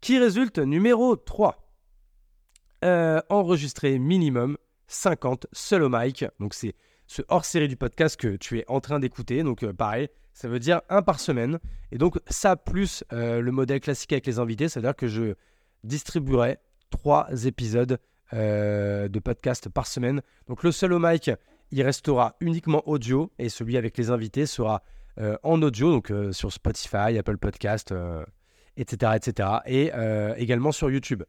[0.00, 1.64] qui résulte numéro 3.
[2.84, 6.24] Euh, enregistrer minimum 50 seul au mic.
[6.38, 6.74] Donc c'est
[7.08, 9.42] ce hors-série du podcast que tu es en train d'écouter.
[9.42, 11.58] Donc euh, pareil, ça veut dire un par semaine.
[11.90, 15.08] Et donc ça plus euh, le modèle classique avec les invités, ça veut dire que
[15.08, 15.34] je
[15.82, 16.58] distribuerai
[16.90, 17.98] trois épisodes
[18.30, 20.20] de podcast par semaine.
[20.48, 21.30] Donc le seul au mic,
[21.70, 24.82] il restera uniquement audio et celui avec les invités sera
[25.42, 27.92] en audio, donc sur Spotify, Apple Podcast
[28.78, 29.12] etc.
[29.16, 29.48] etc.
[29.66, 31.22] Et euh, également sur YouTube.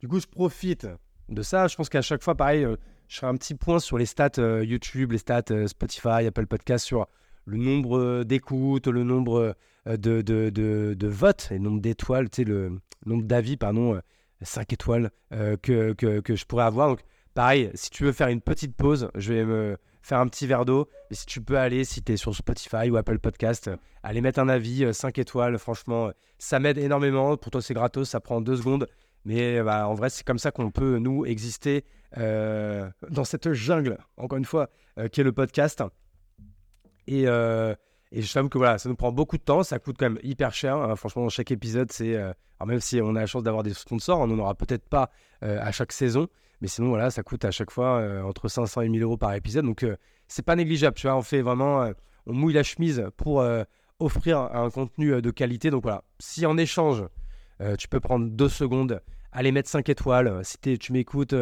[0.00, 0.86] Du coup, je profite
[1.28, 1.68] de ça.
[1.68, 2.76] Je pense qu'à chaque fois, pareil, euh,
[3.08, 6.84] je ferai un petit point sur les stats euh, YouTube, les stats Spotify, Apple Podcast,
[6.84, 7.06] sur
[7.44, 12.44] le nombre d'écoutes, le nombre de, de, de, votes et le nombre d'étoiles, tu sais,
[12.44, 14.00] le nombre d'avis, pardon,
[14.42, 16.88] 5 étoiles que, que, que, je pourrais avoir.
[16.88, 17.00] Donc,
[17.34, 20.64] pareil, si tu veux faire une petite pause, je vais me faire un petit verre
[20.64, 20.88] d'eau.
[21.10, 24.20] Et si tu peux aller, si tu es sur Spotify ou Apple Podcast, euh, aller
[24.20, 27.36] mettre un avis, 5 euh, étoiles, franchement, euh, ça m'aide énormément.
[27.36, 28.86] Pour toi, c'est gratos, ça prend deux secondes.
[29.24, 34.38] Mais bah, en vrai, c'est comme ça qu'on peut, nous, exister dans cette jungle, encore
[34.38, 34.70] une fois,
[35.12, 35.82] qui est le podcast.
[37.06, 40.10] Et, et je t'avoue que voilà, ça nous prend beaucoup de temps, ça coûte quand
[40.10, 40.76] même hyper cher.
[40.76, 40.96] Hein.
[40.96, 42.16] Franchement, dans chaque épisode, c'est.
[42.16, 45.10] alors même si on a la chance d'avoir des sponsors, on n'en aura peut-être pas
[45.42, 46.28] à chaque saison.
[46.60, 49.34] Mais sinon, voilà, ça coûte à chaque fois euh, entre 500 et 1000 euros par
[49.34, 49.64] épisode.
[49.64, 49.96] Donc, euh,
[50.28, 50.96] c'est pas négligeable.
[50.96, 51.92] Tu vois, on fait vraiment, euh,
[52.26, 53.44] on mouille la chemise pour
[53.98, 55.70] offrir un contenu de qualité.
[55.70, 57.04] Donc, voilà, si en échange,
[57.78, 59.00] tu peux prendre deux secondes,
[59.32, 60.40] aller mettre 5 étoiles.
[60.42, 61.34] Si tu m'écoutes,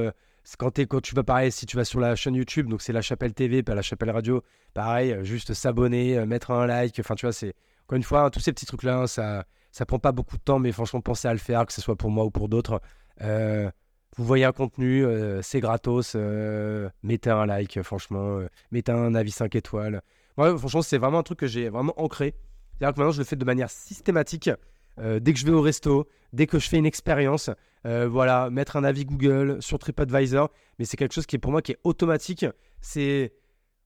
[0.59, 3.35] quand, tu vas pareil, si tu vas sur la chaîne YouTube, donc c'est la Chapelle
[3.35, 4.43] TV, pas la Chapelle Radio,
[4.75, 6.99] pareil, juste s'abonner, mettre un like.
[7.01, 7.55] Enfin, tu vois, c'est
[7.87, 10.59] encore une fois, tous ces petits trucs-là, hein, ça, ça prend pas beaucoup de temps,
[10.59, 12.81] mais franchement, pensez à le faire, que ce soit pour moi ou pour d'autres.
[13.21, 13.71] Euh,
[14.17, 19.15] vous voyez un contenu, euh, c'est gratos, euh, mettez un like, franchement, euh, mettez un
[19.15, 20.01] avis 5 étoiles.
[20.37, 22.35] Moi, franchement, c'est vraiment un truc que j'ai vraiment ancré.
[22.79, 24.51] C'est-à-dire que maintenant, je le fais de manière systématique.
[24.99, 27.51] Dès que je vais au resto, dès que je fais une expérience,
[27.85, 31.63] voilà, mettre un avis Google sur TripAdvisor, mais c'est quelque chose qui est pour moi
[31.63, 32.47] qui est automatique.
[32.81, 33.33] C'est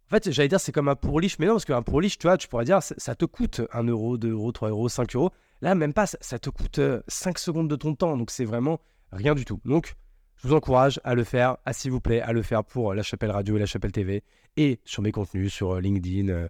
[0.06, 2.38] en fait, j'allais dire c'est comme un pourliche, mais non, parce qu'un pourliche, tu vois,
[2.38, 5.30] tu pourrais dire ça, te coûte 1 euro, 2 euros, 3 euros, 5 euros.
[5.60, 8.80] Là, même pas, ça, te coûte 5 secondes de ton temps, donc c'est vraiment
[9.12, 9.60] rien du tout.
[9.66, 9.96] Donc,
[10.36, 13.02] je vous encourage à le faire, à s'il vous plaît, à le faire pour La
[13.02, 14.22] Chapelle Radio et La Chapelle TV
[14.56, 16.46] et sur mes contenus sur LinkedIn,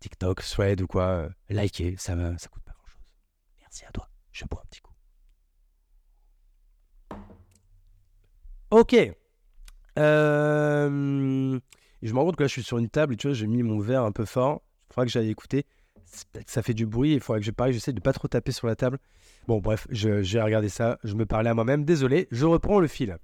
[0.00, 1.28] TikTok, Thread ou quoi.
[1.50, 2.67] likez, ça ça coûte.
[3.86, 4.08] À toi.
[4.32, 4.92] Je bois un petit coup.
[8.70, 8.94] Ok.
[9.98, 11.58] Euh,
[12.02, 13.62] je me rends compte que là, je suis sur une table, tu vois, j'ai mis
[13.62, 14.62] mon verre un peu fort.
[14.90, 15.66] Il faudra que j'aille écouter.
[16.46, 17.14] Ça fait du bruit.
[17.14, 18.98] Il faudra que je pareil, j'essaie de pas trop taper sur la table.
[19.46, 20.98] Bon, bref, j'ai regardé ça.
[21.04, 21.84] Je me parlais à moi-même.
[21.84, 23.18] Désolé, je reprends le fil.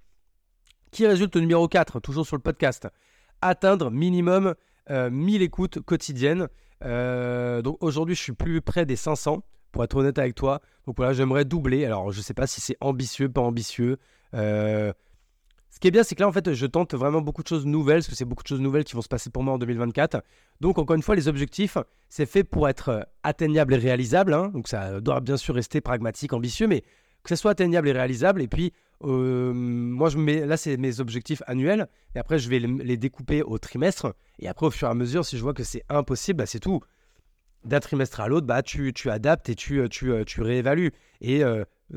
[0.91, 2.89] Qui résulte au numéro 4, toujours sur le podcast?
[3.43, 4.55] Atteindre minimum
[4.89, 6.49] 1000 euh, écoutes quotidiennes.
[6.85, 9.43] Euh, donc aujourd'hui, je suis plus près des 500,
[9.75, 10.61] pour être honnête avec toi.
[10.87, 11.85] Donc voilà, j'aimerais doubler.
[11.85, 13.99] Alors, je sais pas si c'est ambitieux, pas ambitieux.
[14.33, 14.93] Euh,
[15.69, 17.67] ce qui est bien, c'est que là, en fait, je tente vraiment beaucoup de choses
[17.67, 19.59] nouvelles, parce que c'est beaucoup de choses nouvelles qui vont se passer pour moi en
[19.59, 20.23] 2024.
[20.61, 21.77] Donc, encore une fois, les objectifs,
[22.09, 24.33] c'est fait pour être atteignable et réalisable.
[24.33, 24.53] Hein.
[24.55, 26.83] Donc, ça doit bien sûr rester pragmatique, ambitieux, mais
[27.25, 28.43] que ça soit atteignable et réalisable.
[28.43, 31.89] Et puis, euh, moi, je là, c'est mes objectifs annuels.
[32.15, 34.15] Et après, je vais les découper au trimestre.
[34.39, 36.61] Et après, au fur et à mesure, si je vois que c'est impossible, bah, c'est
[36.61, 36.81] tout.
[37.65, 40.93] D'un trimestre à l'autre, bah, tu, tu, adaptes et tu, tu, tu réévalues.
[41.21, 41.43] Et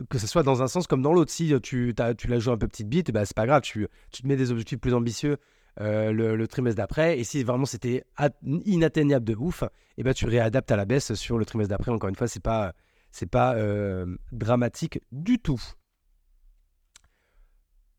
[0.10, 1.32] que ce soit dans un sens comme dans l'autre.
[1.32, 4.27] Si tu, tu la joué un peu petite bite, bah, c'est pas grave, tu, te
[4.27, 5.38] mets des objectifs plus ambitieux
[5.80, 7.19] euh, le, trimestre d'après.
[7.19, 8.03] Et si vraiment c'était
[8.41, 9.63] inatteignable de ouf,
[9.97, 11.91] et bah, tu réadaptes à la baisse sur le trimestre d'après.
[11.91, 12.73] Encore une fois, c'est pas,
[13.32, 15.62] pas euh, dramatique du tout.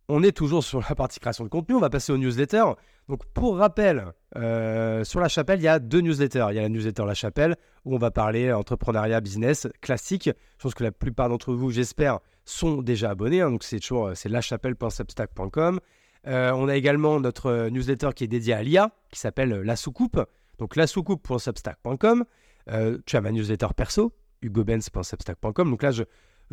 [0.09, 2.65] On est toujours sur la partie création de contenu, on va passer aux newsletters.
[3.09, 6.47] Donc pour rappel, euh, sur la chapelle, il y a deux newsletters.
[6.51, 10.31] Il y a la newsletter La Chapelle, où on va parler entrepreneuriat, business, classique.
[10.59, 13.43] Je pense que la plupart d'entre vous, j'espère, sont déjà abonnés.
[13.43, 13.51] Hein.
[13.51, 15.81] donc c'est toujours c'est lachapelle.substack.com.
[16.27, 20.21] Euh, on a également notre newsletter qui est dédié à l'IA, qui s'appelle La Soucoupe.
[20.59, 22.25] Donc la soucoupe.substack.com.
[22.71, 25.71] Euh, tu as ma newsletter perso, hugobenz.substack.com.
[25.71, 26.03] Donc là, je,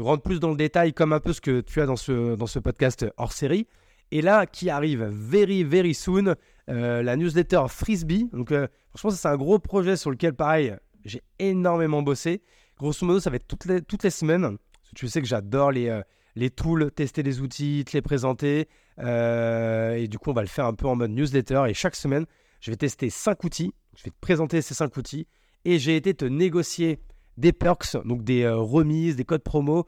[0.04, 3.06] rentre plus dans le détail comme un peu ce que tu as dans ce, podcast
[3.18, 3.68] hors série.
[4.12, 6.36] Et là, qui arrive very, very soon,
[6.70, 8.30] euh, la newsletter Frisbee.
[8.34, 12.42] Donc, euh, franchement, ça, c'est un gros projet sur lequel, pareil, j'ai énormément bossé.
[12.78, 14.58] Grosso modo, ça va être toutes les, toutes les semaines.
[14.96, 18.68] Tu sais que j'adore les, euh, tools, tester les outils, te les présenter.
[19.00, 21.64] et du coup, on va le faire un peu en mode newsletter.
[21.68, 22.26] Et chaque semaine,
[22.62, 23.74] je vais tester 5 outils.
[23.98, 25.28] Je vais te présenter ces 5 outils.
[25.64, 27.00] Et j'ai été te négocier
[27.38, 29.86] des perks, donc des remises, des codes promo,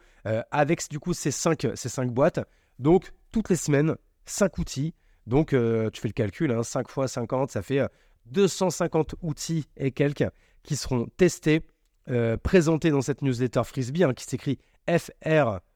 [0.52, 2.40] avec du coup ces 5 ces cinq boîtes.
[2.80, 4.94] Donc, toutes les semaines, 5 outils.
[5.26, 7.82] Donc, euh, tu fais le calcul, 5 hein, fois 50, ça fait
[8.28, 10.26] 250 euh, outils et quelques
[10.64, 11.62] qui seront testés,
[12.10, 15.68] euh, présentés dans cette newsletter Frisbee, hein, qui s'écrit F-R-E-E-Z-B-E-E,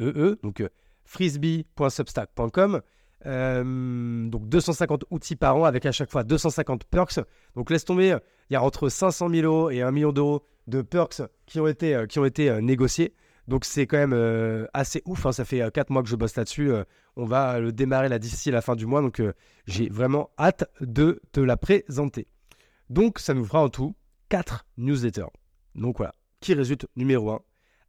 [0.00, 0.62] -E, donc
[1.04, 2.82] frisbee.substack.com.
[3.26, 7.20] donc 250 outils par an avec à chaque fois 250 perks.
[7.54, 8.16] Donc laisse tomber,
[8.50, 11.66] il y a entre 500 000 euros et 1 million d'euros de perks qui ont
[11.66, 13.14] été, qui ont été négociés.
[13.48, 15.26] Donc c'est quand même euh, assez ouf.
[15.26, 15.32] Hein.
[15.32, 16.72] Ça fait 4 euh, mois que je bosse là-dessus.
[16.72, 16.84] Euh,
[17.16, 19.00] on va le démarrer là d'ici la fin du mois.
[19.00, 19.22] Donc
[19.66, 22.26] j'ai vraiment hâte de te la présenter.
[22.90, 23.94] Donc ça nous fera en tout
[24.28, 25.30] 4 newsletters.
[25.74, 27.40] Donc voilà, qui résulte numéro 1.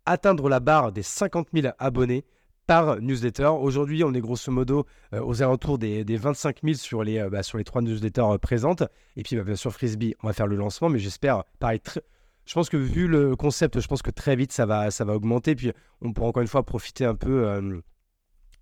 [0.06, 2.23] Atteindre la barre des 50 000 abonnés
[2.67, 3.47] par newsletter.
[3.47, 7.63] Aujourd'hui, on est grosso modo aux alentours des, 25 000 sur les, bah, sur les
[7.63, 8.84] 3 newsletters présentes.
[9.15, 12.01] Et puis, bah, bien sûr, Frisbee, on va faire le lancement, mais j'espère, pareil, très
[12.47, 15.13] je pense que vu le concept, je pense que très vite ça va, ça va
[15.13, 15.53] augmenter.
[15.53, 17.80] Puis on pourra encore une fois profiter un peu euh,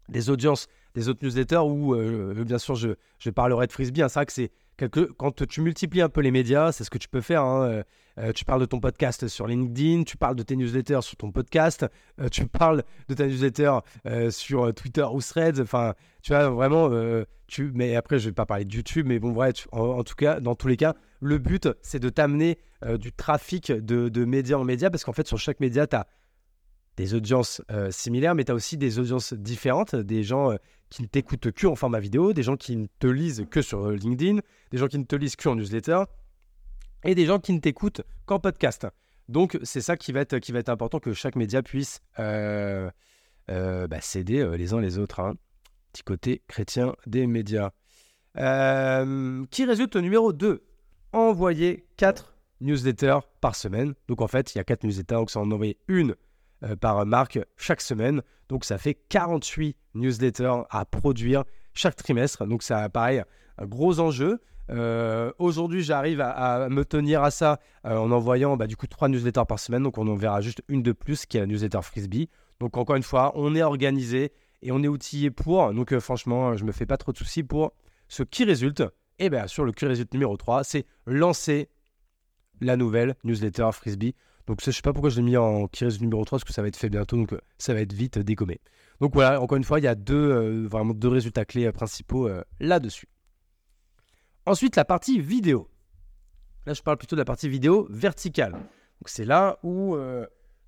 [0.09, 2.89] des audiences des autres newsletters où, euh, bien sûr, je,
[3.19, 4.01] je, parlerai de Frisbee.
[4.01, 4.07] Hein.
[4.07, 4.51] C'est vrai que c'est
[5.17, 7.43] quand tu multiplies un peu les médias, c'est ce que tu peux faire.
[7.43, 7.83] Hein.
[8.17, 11.31] Euh, tu parles de ton podcast sur LinkedIn, tu parles de tes newsletters sur ton
[11.31, 11.85] podcast,
[12.31, 13.79] tu parles de ta newsletter
[14.29, 15.59] sur Twitter ou Threads.
[15.59, 16.89] Enfin, tu vois, vraiment,
[17.47, 17.71] tu...
[17.73, 20.55] mais après, je vais pas parler de YouTube, mais bon, bref, en, tout cas, dans
[20.55, 22.57] tous les cas, le but, c'est de t'amener
[22.99, 26.07] du trafic de, de médias en médias parce qu'en fait, sur chaque média, tu as
[26.97, 30.57] des audiences euh, similaires, mais tu as aussi des audiences différentes, des gens euh,
[30.89, 33.87] qui ne t'écoutent que en format vidéo, des gens qui ne te lisent que sur
[33.87, 34.39] euh, LinkedIn,
[34.71, 36.03] des gens qui ne te lisent que en newsletter,
[37.03, 38.87] et des gens qui ne t'écoutent qu'en podcast.
[39.27, 42.91] Donc c'est ça qui va, être, important, que chaque média puisse bah,
[44.01, 45.19] s'aider les uns les autres.
[45.19, 45.35] Hein.
[45.91, 47.71] Petit côté chrétien des médias.
[48.35, 50.63] qui résulte au numéro 2
[51.11, 53.93] Envoyer 4 newsletters par semaine.
[54.07, 56.15] Donc en fait, il y a 4 newsletters, donc ça en envoyer une euh,
[56.79, 58.21] par marque chaque semaine.
[58.49, 62.45] Donc ça fait 48 newsletters à produire chaque trimestre.
[62.45, 63.23] Donc ça pareil,
[63.57, 64.39] un gros enjeu.
[64.71, 69.09] Euh, aujourd'hui, j'arrive à, me tenir à ça euh, en envoyant bah, du coup 3
[69.09, 69.83] newsletters par semaine.
[69.83, 72.29] Donc on en verra juste une de plus qui est la newsletter Frisbee.
[72.59, 75.73] Donc encore une fois, on est organisé et on est outillé pour.
[75.73, 77.73] Donc franchement, je me fais pas trop de soucis pour
[78.07, 78.81] ce qui résulte.
[79.17, 81.69] Et eh bien sûr, le qui résulte numéro 3, c'est lancer
[82.59, 84.13] la nouvelle newsletter Frisbee.
[84.47, 86.61] Donc je sais pas pourquoi je l'ai mis en qui numéro 3 parce que ça
[86.61, 88.59] va être fait bientôt, donc ça va être vite dégommé.
[89.01, 92.29] Donc voilà, encore une fois, il y a deux, vraiment deux résultats clés principaux
[92.59, 93.07] là-dessus.
[94.45, 95.67] Ensuite, la partie vidéo.
[96.65, 98.51] Là, je parle plutôt de la partie vidéo verticale.
[98.51, 99.97] Donc c'est là où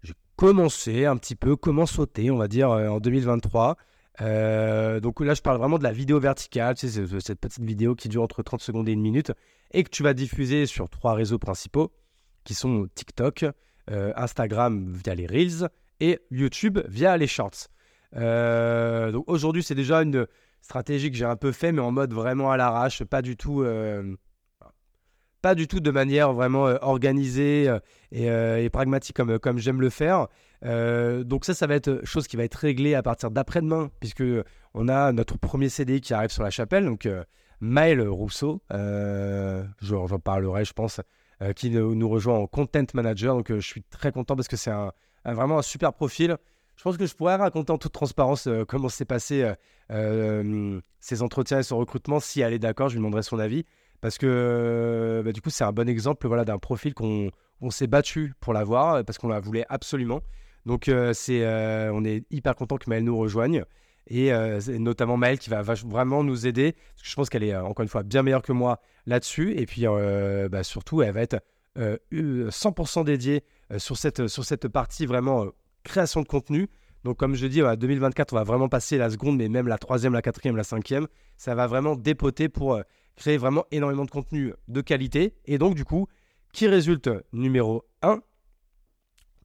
[0.02, 3.78] j'ai commencé un petit peu, comment sauter, on va dire, en 2023.
[4.22, 7.96] Euh, donc là, je parle vraiment de la vidéo verticale, tu sais, cette petite vidéo
[7.96, 9.32] qui dure entre 30 secondes et une minute
[9.72, 11.92] et que tu vas diffuser sur trois réseaux principaux
[12.44, 13.46] qui sont TikTok,
[13.92, 15.70] euh, Instagram via les Reels
[16.00, 17.68] et YouTube via les Shorts.
[18.16, 20.28] Euh, donc aujourd'hui, c'est déjà une
[20.62, 23.66] stratégie que j'ai un peu fait, mais en mode vraiment à l'arrache, pas du tout
[25.42, 27.72] pas du tout de manière vraiment organisée
[28.12, 30.28] et, pragmatique comme, comme j'aime le faire.
[30.66, 34.24] Euh, donc ça, ça va être chose qui va être réglée à partir d'après-demain, puisque
[34.74, 37.24] on a notre premier CD qui arrive sur la chapelle, donc euh,
[37.60, 41.02] Maël Rousseau, euh, j'en parlerai, je pense,
[41.56, 43.36] qui nous, rejoint en content manager.
[43.36, 44.92] Donc je suis très content parce que c'est un,
[45.26, 46.38] vraiment un super profil.
[46.76, 49.52] Je pense que je pourrais raconter en toute transparence comment s'est passé
[49.90, 52.20] ses entretiens et son recrutement.
[52.20, 53.66] Si elle est d'accord, je lui demanderai son avis.
[54.02, 57.32] Parce que bah, du coup, c'est un bon exemple voilà, d'un profil qu'on
[57.70, 60.22] s'est battu pour l'avoir, parce qu'on la voulait absolument.
[60.68, 63.64] Donc, euh, c'est, euh, on est hyper content que Maëlle nous rejoigne.
[64.08, 66.74] Et euh, notamment Maëlle qui va vraiment nous aider.
[66.74, 69.54] Parce que je pense qu'elle est encore une fois bien meilleure que moi là-dessus.
[69.58, 69.86] Et puis
[70.50, 71.38] bah, surtout, elle va être
[71.78, 73.44] 100% dédiée
[73.78, 75.46] sur, cette, sur cette partie vraiment
[75.84, 76.70] création de contenu.
[77.04, 79.78] Donc, comme je dis, en 2024, on va vraiment passer la seconde, mais même la
[79.78, 81.08] troisième, la quatrième, la cinquième.
[81.38, 82.82] Ça va vraiment dépoter pour
[83.16, 85.36] créer vraiment énormément de contenu de qualité.
[85.46, 86.08] Et donc, du coup,
[86.54, 88.22] qui résulte numéro 1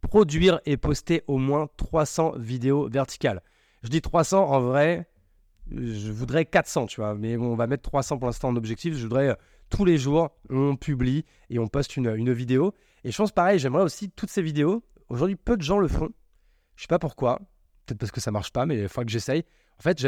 [0.03, 3.41] produire et poster au moins 300 vidéos verticales.
[3.83, 5.09] Je dis 300, en vrai,
[5.71, 8.95] je voudrais 400, tu vois, mais on va mettre 300 pour l'instant en objectif.
[8.95, 9.35] Je voudrais euh,
[9.71, 12.75] tous les jours, on publie et on poste une, vidéo.
[13.05, 14.85] Et je pense pareil, j'aimerais aussi toutes ces vidéos.
[15.09, 16.11] Aujourd'hui, peu de gens le font.
[16.77, 17.41] Je sais pas pourquoi.
[17.87, 19.45] Peut-être parce que ça marche pas, mais il faut que j'essaye.
[19.79, 20.07] En fait,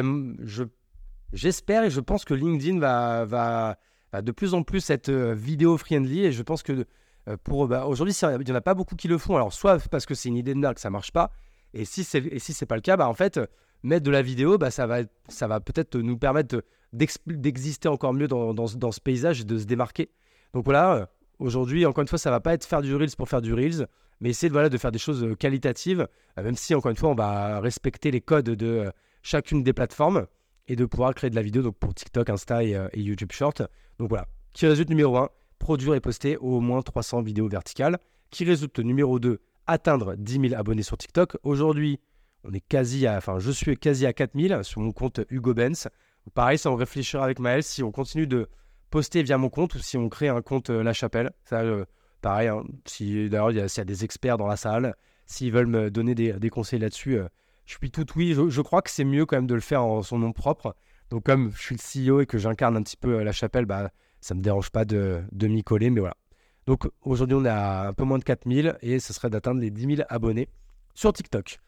[1.32, 3.78] j'espère et je pense que LinkedIn va, va,
[4.12, 6.86] va de plus en plus être euh, vidéo friendly et je pense que
[7.28, 9.34] euh, pour bah, aujourd'hui, il n'y en a pas beaucoup qui le font.
[9.34, 11.32] Alors, soit parce que c'est une idée de nerf que ça marche pas,
[11.74, 13.40] et si c'est et si c'est pas le cas, bah en fait,
[13.82, 18.28] mettre de la vidéo, bah ça va ça va peut-être nous permettre d'exister encore mieux
[18.28, 20.10] dans, dans, ce paysage et de se démarquer.
[20.52, 21.06] Donc voilà, euh,
[21.40, 23.88] aujourd'hui, encore une fois, ça va pas être faire du reels pour faire du reels,
[24.20, 26.06] mais essayer de voilà de faire des choses euh, qualitatives,
[26.36, 30.26] même si encore une fois, on va respecter les codes de chacune des plateformes
[30.68, 33.62] et de pouvoir créer de la vidéo donc pour TikTok, Insta et, et YouTube Short.
[33.98, 37.98] Donc voilà, qui résulte numéro 1 produire et poster au moins 300 vidéos verticales,
[38.30, 41.36] qui résulte numéro 2, atteindre 10 000 abonnés sur TikTok.
[41.42, 42.00] Aujourd'hui,
[42.44, 45.88] on est quasi à, enfin, je suis quasi à 4000 sur mon compte Hugo Benz.
[46.34, 48.48] Pareil, ça on réfléchira avec Maël si on continue de
[48.90, 51.32] poster via mon compte ou si on crée un compte euh, La Chapelle.
[51.44, 51.84] Ça, euh,
[52.20, 54.94] pareil, hein, si d'ailleurs il y, a des experts dans la salle,
[55.26, 57.28] s'ils veulent me donner des, conseils là-dessus, euh,
[57.66, 58.34] je suis tout oui.
[58.34, 60.76] Je, crois que c'est mieux quand même de le faire en son nom propre.
[61.10, 63.90] Donc comme je suis le CEO et que j'incarne un petit peu La Chapelle, bah,
[64.20, 66.16] ça me dérange pas de, m'y coller, mais voilà.
[66.66, 69.70] Donc aujourd'hui, on est à un peu moins de 4000 et ce serait d'atteindre les
[69.70, 70.48] 10 000 abonnés
[70.94, 71.58] sur TikTok.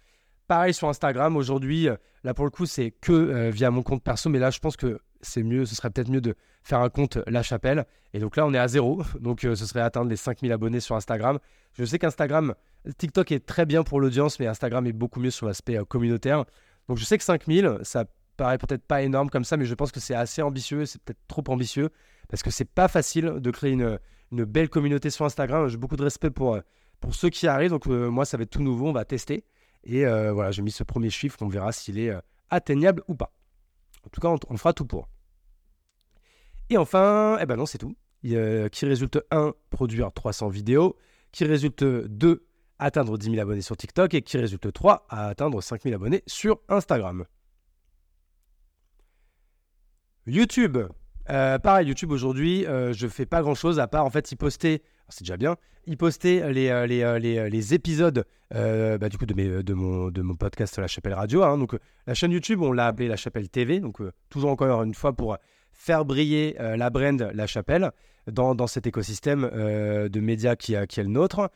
[0.49, 4.03] Pareil sur Instagram, aujourd'hui, euh, là pour le coup, c'est que euh, via mon compte
[4.03, 6.89] perso, mais là je pense que c'est mieux, ce serait peut-être mieux de faire un
[6.89, 7.85] compte La Chapelle.
[8.15, 10.81] Et donc là, on est à zéro, donc euh, ce serait atteindre les 5000 abonnés
[10.81, 11.39] sur Instagram.
[11.73, 12.55] Je sais qu'Instagram,
[12.97, 16.45] TikTok est très bien pour l'audience, mais Instagram est beaucoup mieux sur l'aspect communautaire.
[16.89, 18.05] Donc je sais que 5000, ça
[18.37, 21.21] paraît peut-être pas énorme comme ça, mais je pense que c'est assez ambitieux, c'est peut-être
[21.27, 21.91] trop ambitieux
[22.29, 23.99] parce que c'est pas facile de créer une,
[24.33, 25.69] belle communauté sur Instagram.
[25.69, 26.61] J'ai beaucoup de respect pour, euh,
[27.11, 27.71] ceux qui arrivent.
[27.71, 28.89] Donc, euh, moi, ça va être tout nouveau.
[28.89, 29.45] On va tester.
[29.85, 31.39] Et euh, voilà, j'ai mis ce premier chiffre.
[31.41, 32.13] On verra s'il est
[32.51, 33.33] atteignable ou pas.
[34.05, 35.09] En tout cas, on, fera tout pour.
[36.71, 37.97] Et enfin, eh ben non, c'est tout.
[38.23, 40.97] qui résulte 1, produire 300 vidéos.
[41.33, 42.47] Qui résulte 2,
[42.79, 44.15] atteindre 10 000 abonnés sur TikTok.
[44.15, 47.25] Et qui résulte 3, à atteindre 5 000 abonnés sur Instagram.
[50.27, 50.79] YouTube.
[51.29, 54.37] Euh, pareil, YouTube aujourd'hui, euh, je fais pas grand chose à part en fait y
[54.37, 56.87] poster, c'est déjà bien, y poster les, euh,
[57.19, 61.15] les, les, épisodes bah, du coup de, mes, de, mon, de mon podcast La Chapelle
[61.15, 61.43] Radio.
[61.43, 61.59] Hein.
[61.59, 65.15] donc la chaîne YouTube, on l'a appelée La Chapelle TV, donc toujours encore une fois
[65.15, 65.37] pour
[65.73, 67.91] faire briller la brand La Chapelle
[68.31, 71.51] dans, dans cet écosystème de médias qui, qui est le nôtre.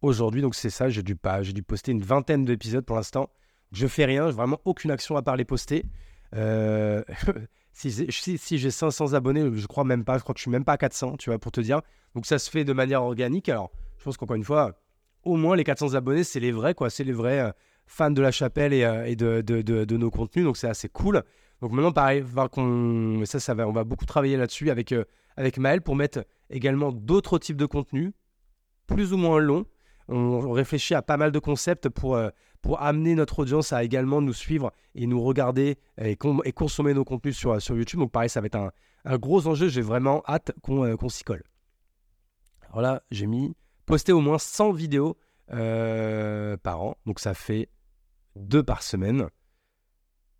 [0.00, 3.28] aujourd'hui, donc c'est ça, j'ai dû, j'ai dû poster une vingtaine d'épisodes pour l'instant.
[3.72, 5.84] Je fais rien, vraiment aucune action à part les poster.
[6.34, 7.02] Euh,
[7.72, 10.72] si, j'ai 500 abonnés, je crois même pas, je crois que je suis même pas
[10.72, 11.80] à 400, tu vois, pour te dire.
[12.14, 13.48] Donc ça se fait de manière organique.
[13.48, 14.78] Alors, je pense qu'encore une fois,
[15.24, 16.90] au moins les 400 abonnés, c'est les vrais, quoi.
[16.90, 17.50] C'est les vrais euh,
[17.86, 20.44] fans de la chapelle et, euh, de, nos contenus.
[20.44, 21.22] Donc c'est assez cool.
[21.60, 22.24] Donc maintenant, pareil,
[23.24, 24.94] ça, ça va, on va beaucoup travailler là-dessus avec,
[25.36, 28.12] avec Maël pour mettre également d'autres types de contenus
[28.86, 29.66] plus ou moins long.
[30.08, 32.18] On réfléchit à pas mal de concepts pour,
[32.60, 37.36] pour amener notre audience à également nous suivre et nous regarder et, consommer nos contenus
[37.36, 38.00] sur, sur YouTube.
[38.00, 38.70] Donc pareil, ça va être un,
[39.04, 39.68] un gros enjeu.
[39.68, 41.42] J'ai vraiment hâte qu'on s'y colle.
[42.68, 45.16] Alors là, j'ai mis poster au moins 100 vidéos
[45.48, 46.96] par an.
[47.06, 47.70] Donc ça fait
[48.36, 49.28] deux par semaine.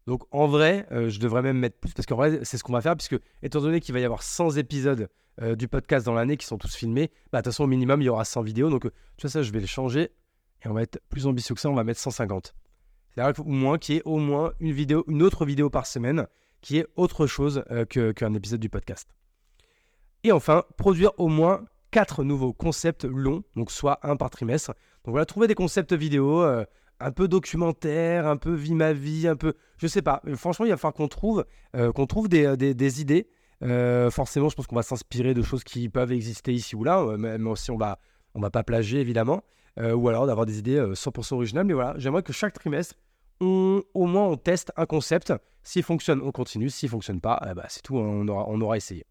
[0.07, 2.73] Donc en vrai, euh, je devrais même mettre plus parce qu'en vrai, c'est ce qu'on
[2.73, 5.09] va faire puisque étant donné qu'il va y avoir 100 épisodes
[5.43, 8.01] euh, du podcast dans l'année qui sont tous filmés, bah de toute façon au minimum
[8.01, 8.71] il y aura 100 vidéos.
[8.71, 10.13] Donc euh, tu vois ça, je vais les changer
[10.65, 12.55] et on va être plus ambitieux que ça, on va mettre 150.
[13.15, 16.27] C'est-à-dire au moins qu'il y ait au moins une vidéo, une autre vidéo par semaine
[16.61, 19.09] qui est autre chose qu'un épisode du podcast.
[20.23, 24.73] Et enfin, produire au moins 4 nouveaux concepts longs, donc soit un par trimestre.
[25.05, 26.43] Donc voilà, trouver des concepts vidéo
[27.01, 30.23] un peu documentaire, un peu vie ma vie, un peu, je sais pas.
[30.35, 31.45] Franchement, il va falloir qu'on trouve,
[31.77, 33.29] euh, qu'on trouve des, idées.
[33.63, 37.01] Euh, forcément, je pense qu'on va s'inspirer de choses qui peuvent exister ici ou là,
[37.01, 37.99] euh, même si on va,
[38.35, 39.43] on va pas plager évidemment,
[39.77, 41.67] ou alors d'avoir des idées 100% originales.
[41.67, 42.95] Mais voilà, j'aimerais que chaque trimestre,
[43.41, 45.33] on, au moins on teste un concept.
[45.63, 46.71] S'il fonctionne, on continue.
[46.71, 49.05] S'il fonctionne pas, eh ben, c'est tout, on aura, on aura essayé.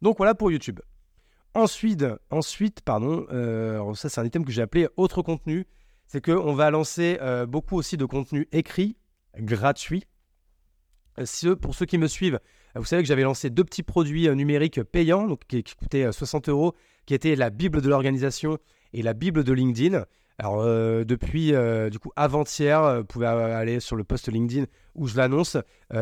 [0.00, 0.80] Donc voilà pour YouTube.
[1.54, 3.26] Ensuite, ensuite pardon,
[3.94, 5.66] ça c'est un item que j'ai appelé autre contenu
[6.12, 8.98] c'est qu'on va lancer euh, beaucoup aussi de contenu écrit,
[9.38, 10.04] gratuit.
[11.18, 12.38] Euh, pour ceux qui me suivent, euh,
[12.74, 16.74] vous savez que j'avais lancé deux petits produits numériques payants, donc qui, coûtaient 60 euros,
[17.06, 18.58] qui étaient la Bible de l'organisation
[18.92, 20.04] et la Bible de LinkedIn.
[20.38, 20.64] Alors
[21.04, 21.52] depuis
[21.90, 24.64] du coup avant-hier, vous pouvez aller sur le post LinkedIn
[24.94, 25.56] où je l'annonce.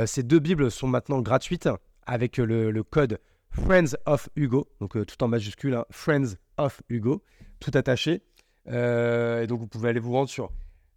[0.06, 1.68] ces deux bibles sont maintenant gratuites
[2.06, 3.18] avec le, code
[3.50, 7.22] Friends of Hugo, donc tout en majuscule, hein, Friends of Hugo,
[7.58, 8.22] tout attaché.
[8.68, 10.50] Euh, et donc, vous pouvez aller vous rendre sur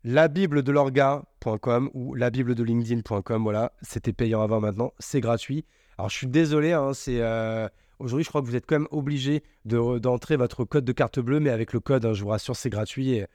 [0.03, 3.43] labibledelorga.com ou labibledelinkedin.com.
[3.43, 5.65] Voilà, c'était payant avant maintenant, c'est gratuit.
[5.97, 7.21] Alors, je suis désolé, hein, c'est.
[7.21, 7.67] Euh,
[7.99, 11.39] aujourd'hui, je crois que vous êtes quand même obligé d'entrer votre code de carte bleue,
[11.39, 13.13] mais avec le code, hein, je vous rassure, c'est gratuit.
[13.13, 13.27] Et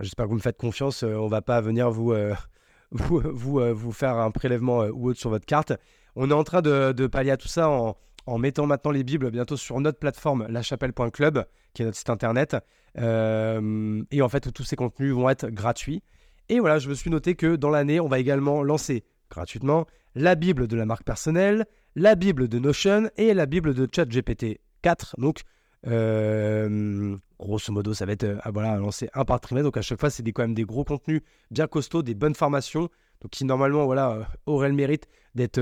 [0.00, 1.02] j'espère que vous me faites confiance.
[1.02, 2.14] Euh, on va pas venir vous,
[2.90, 5.72] vous, faire un prélèvement ou autre sur votre carte.
[6.14, 7.96] On est en train de, de pallier à tout ça en,
[8.26, 12.56] en mettant maintenant les Bibles bientôt sur notre plateforme lachapelle.club, qui est notre site internet.
[12.98, 16.02] Euh, et en fait, tous ces contenus vont être gratuits.
[16.48, 20.34] Et voilà, je me suis noté que dans l'année, on va également lancer gratuitement la
[20.34, 25.16] Bible de la marque personnelle, la Bible de Notion et la Bible de ChatGPT 4.
[25.18, 25.42] Donc,
[25.86, 29.66] euh, grosso modo, ça va être euh, voilà, lancé un par trimestre.
[29.66, 32.88] Donc, à chaque fois, c'est quand même des gros contenus bien costauds, des bonnes formations.
[33.22, 35.60] Donc, qui normalement voilà, auraient le mérite d'être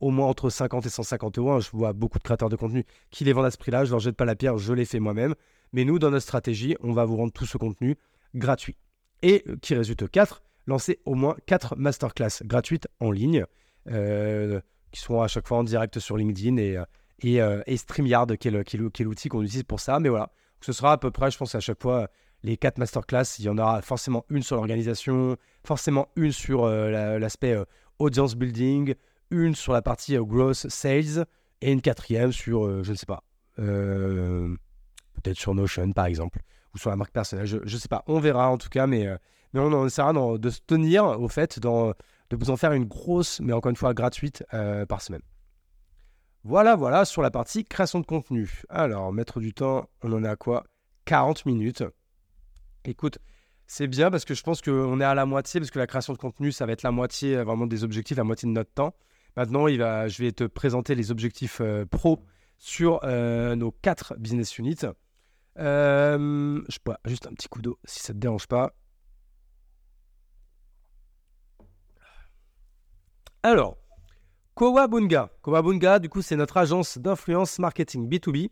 [0.00, 1.60] au moins entre 50 et 150 euros.
[1.60, 3.84] Je vois beaucoup de créateurs de contenu qui les vendent à ce prix-là.
[3.84, 5.34] Je leur jette pas la pierre, je l'ai fait moi-même.
[5.72, 7.96] Mais nous, dans notre stratégie, on va vous rendre tout ce contenu
[8.34, 8.76] gratuit.
[9.22, 13.44] Et euh, qui résulte 4, lancer au moins 4 masterclass gratuites en ligne,
[13.90, 18.74] euh, qui seront à chaque fois en direct sur LinkedIn et, euh, StreamYard, qui est
[18.74, 20.00] l'outil qu'on utilise pour ça.
[20.00, 22.08] Mais voilà, ce sera à peu près, je pense, à chaque fois
[22.42, 23.38] les 4 masterclass.
[23.38, 27.56] Il y en aura forcément une sur l'organisation, forcément une sur l'aspect
[27.98, 28.94] audience building,
[29.30, 31.26] une sur la partie euh, gross sales
[31.60, 33.22] et une quatrième sur, euh, je ne sais pas,
[33.58, 34.54] euh,
[35.14, 36.40] peut-être sur Notion par exemple,
[36.74, 39.06] ou sur la marque personnelle, je ne sais pas, on verra en tout cas, mais,
[39.52, 41.88] mais on essaiera de se tenir au fait dans,
[42.30, 44.44] de vous en faire une grosse, mais encore une fois gratuite
[44.88, 45.22] par semaine.
[46.42, 48.62] Voilà, voilà, sur la partie création de contenu.
[48.70, 50.64] Alors, mettre du temps, on en a quoi?
[51.04, 51.84] 40 minutes.
[52.84, 53.18] Écoute,
[53.66, 56.12] c'est bien parce que je pense qu'on est à la moitié, parce que la création
[56.14, 58.94] de contenu, ça va être la moitié vraiment des objectifs, la moitié de notre temps.
[59.36, 62.22] Maintenant, je vais te présenter les objectifs euh, pro
[62.58, 64.86] sur euh, nos quatre business units.
[65.58, 68.72] Euh, je bois juste un petit coup d'eau si ça ne te dérange pas.
[73.42, 73.78] Alors,
[74.54, 75.30] Kowabunga.
[75.40, 78.50] Kowabunga, du coup, c'est notre agence d'influence marketing B2B.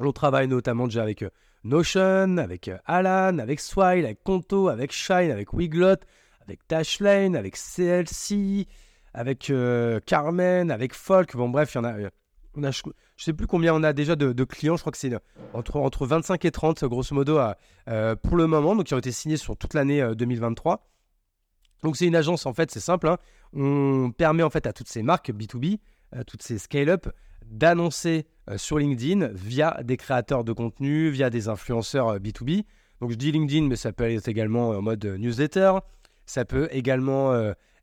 [0.00, 1.24] On travaille notamment déjà avec
[1.62, 5.96] Notion, avec Alan, avec Swile, avec Conto, avec Shine, avec Wiglot,
[6.40, 8.66] avec Dashlane, avec CLC,
[9.14, 11.36] avec euh, Carmen, avec Folk.
[11.36, 11.92] Bon, bref, il y en a.
[11.94, 12.10] Euh,
[12.56, 12.82] on a je
[13.16, 14.76] sais plus combien on a déjà de, clients.
[14.76, 15.12] Je crois que c'est
[15.54, 17.40] entre, entre 25 et 30, grosso modo,
[17.88, 18.76] euh, pour le moment.
[18.76, 20.86] Donc, qui ont été signés sur toute l'année 2023.
[21.82, 23.08] Donc, c'est une agence, en fait, c'est simple.
[23.08, 23.18] Hein.
[23.54, 25.78] On permet, en fait, à toutes ces marques B2B,
[26.12, 27.08] à toutes ces scale-up,
[27.44, 32.64] d'annoncer sur LinkedIn via des créateurs de contenu, via des influenceurs B2B.
[33.00, 35.72] Donc, je dis LinkedIn, mais ça peut être également en mode newsletter.
[36.24, 37.32] Ça peut également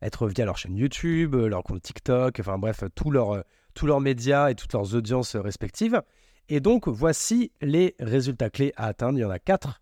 [0.02, 3.42] être via leur chaîne YouTube, euh, leur compte TikTok, enfin bref, tous leurs, euh,
[3.74, 6.02] tous leurs médias et toutes leurs audiences respectives.
[6.48, 9.18] Et donc, voici les résultats clés à atteindre.
[9.18, 9.80] Il y en a quatre.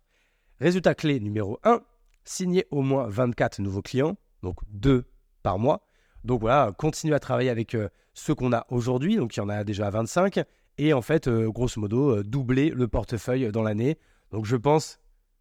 [0.59, 1.81] Résultat clé numéro 1,
[2.23, 5.05] signer au moins 24 nouveaux clients, donc 2
[5.41, 5.81] par mois.
[6.23, 9.49] Donc voilà, continuer à travailler avec euh, ceux qu'on a aujourd'hui, donc il y en
[9.49, 10.39] a déjà 25,
[10.77, 13.97] et en fait, grosso modo, doubler le portefeuille dans l'année.
[14.31, 14.99] Donc je pense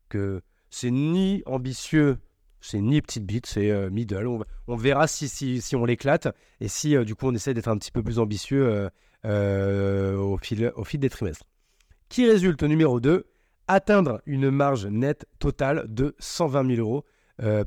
[0.09, 2.19] que c'est ni ambitieux,
[2.61, 4.29] c'est ni petite bite, c'est middle.
[4.67, 6.29] On, verra si, on l'éclate
[6.61, 8.89] et si du coup on essaie d'être un petit peu plus ambitieux
[9.25, 11.45] au, fil, au fil des trimestres.
[12.09, 13.27] Qui résulte numéro 2
[13.69, 17.05] Atteindre une marge nette totale de 120 000 euros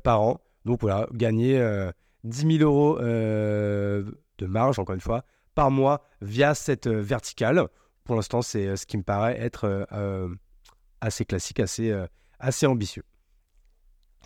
[0.03, 0.41] par an.
[0.65, 1.59] Donc voilà, gagner
[2.23, 5.23] 10 000 euros de marge, encore une fois,
[5.55, 7.67] par mois via cette verticale.
[8.03, 9.87] Pour l'instant, c'est ce qui me paraît être
[11.01, 11.61] assez classique,
[12.39, 13.03] assez ambitieux.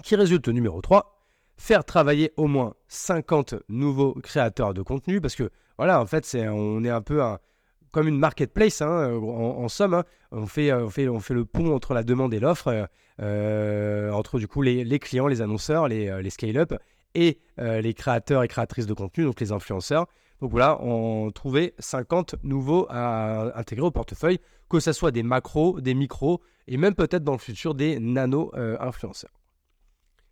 [0.04, 1.14] Qui résulte numéro 3
[1.58, 6.84] Faire travailler au moins 50 nouveaux créateurs de contenu, parce que voilà, en fait, on
[6.84, 7.22] est un peu
[7.91, 9.95] comme une marketplace, hein, en, somme.
[9.95, 10.04] Hein.
[10.32, 12.88] on, fait, on, fait, on fait le pont entre la demande et l'offre,
[13.20, 16.74] euh, entre du coup les, clients, les annonceurs, les, les scale-up
[17.16, 20.06] et euh, les créateurs et créatrices de contenu, donc les influenceurs.
[20.41, 24.39] Donc voilà, on trouvait 50 nouveaux à intégrer au portefeuille,
[24.70, 29.37] que ce soit des macros, des micros et même peut-être dans le futur des nano-influenceurs.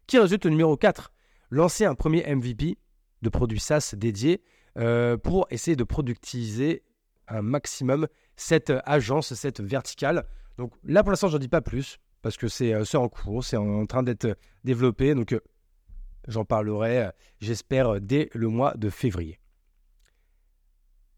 [0.07, 1.11] Qui résulte au numéro 4
[1.51, 2.77] Lancer un premier MVP
[3.21, 4.41] de produit SaaS dédié
[4.77, 6.83] euh, pour essayer de productiser
[7.27, 10.25] un maximum cette agence, cette verticale.
[10.57, 13.43] Donc là, pour l'instant, je n'en dis pas plus parce que c'est euh, en cours,
[13.43, 15.15] c'est en train d'être développé.
[15.15, 15.35] Donc
[16.27, 19.39] J'en parlerai, euh, j'espère, euh, dès le mois de février.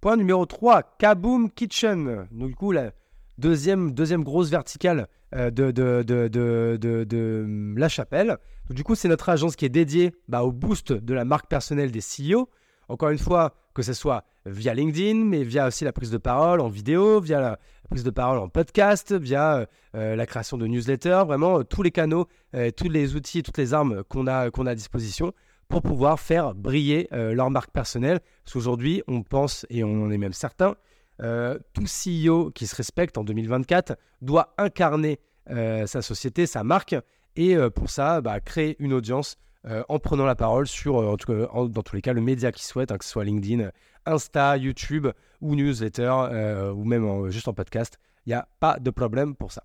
[0.02, 2.28] Point numéro 3, Kaboom Kitchen.
[2.32, 2.92] Donc, du coup, la
[3.38, 8.38] deuxième, deuxième grosse verticale euh, de, de, de, La Chapelle.
[8.68, 11.48] Donc, du coup, c'est notre agence qui est dédiée bah, au boost de la marque
[11.48, 12.50] personnelle des CEO.
[12.90, 16.62] Encore une fois, que ce soit via LinkedIn, mais via aussi la prise de parole
[16.62, 17.60] en vidéo, via la
[17.90, 19.66] prise de parole en podcast, via euh,
[19.96, 22.28] euh, la création de newsletters, vraiment tous les canaux,
[22.76, 25.34] tous les outils, toutes les armes qu'on a, a à disposition
[25.68, 28.22] pour pouvoir faire briller leur marque personnelle.
[28.44, 30.76] Parce qu'aujourd'hui, on pense, et on en est même certain,
[31.20, 36.96] tout CEO qui se respecte en 2024 doit incarner sa société, sa marque,
[37.36, 41.84] et pour ça, bah, créer une audience euh, en prenant la parole sur, euh, dans
[41.84, 43.70] tous les cas, le média qu'ils souhaitent, hein, que ce soit LinkedIn,
[44.06, 45.08] Insta, YouTube
[45.42, 47.98] ou newsletter, euh, ou même juste en podcast.
[48.26, 49.64] Il n'y a pas de problème pour ça.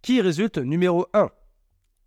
[0.00, 1.30] Qui résulte numéro 1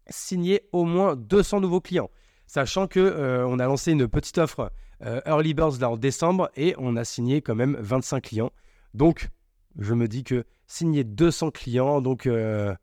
[0.09, 2.09] Signer au moins 200 nouveaux clients.
[2.47, 4.71] Sachant que on a lancé une petite offre
[5.01, 8.51] Early Birds là en décembre et on a signé quand même 25 clients.
[8.93, 9.29] Donc,
[9.77, 12.75] je me dis que signer 200 clients, donc, et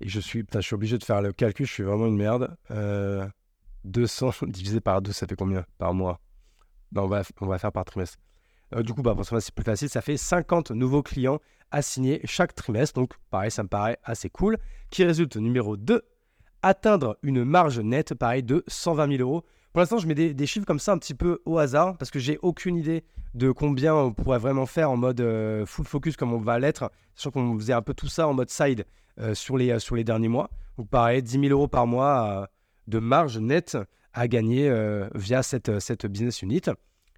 [0.00, 2.56] je suis, je suis obligé de faire le calcul, je suis vraiment une merde.
[3.86, 6.20] 200 divisé par 2, ça fait combien par mois?
[6.92, 8.18] Ben, on, va, faire par trimestre.
[8.74, 9.88] Euh, du coup, bah, pour ça, c'est plus facile.
[9.88, 11.40] Ça fait 50 nouveaux clients
[11.70, 12.94] à signer chaque trimestre.
[12.94, 14.58] Donc, pareil, ça me paraît assez cool.
[14.90, 16.02] Qui résulte numéro 2,
[16.66, 19.44] atteindre une marge nette, pareil, de 120 000 euros.
[19.72, 22.18] Pour l'instant, je mets des, chiffres comme ça un petit peu au hasard parce que
[22.18, 23.04] j'ai aucune idée
[23.34, 26.90] de combien on pourrait vraiment faire en mode euh, full focus comme on va l'être.
[27.14, 28.84] Sachant qu'on faisait un peu tout ça en mode side
[29.20, 30.50] euh, sur, les, sur les derniers mois.
[30.76, 32.48] Donc, pareil, 10 000 euros par mois
[32.88, 33.78] de marge nette
[34.12, 36.62] à gagner euh, via cette, cette business unit.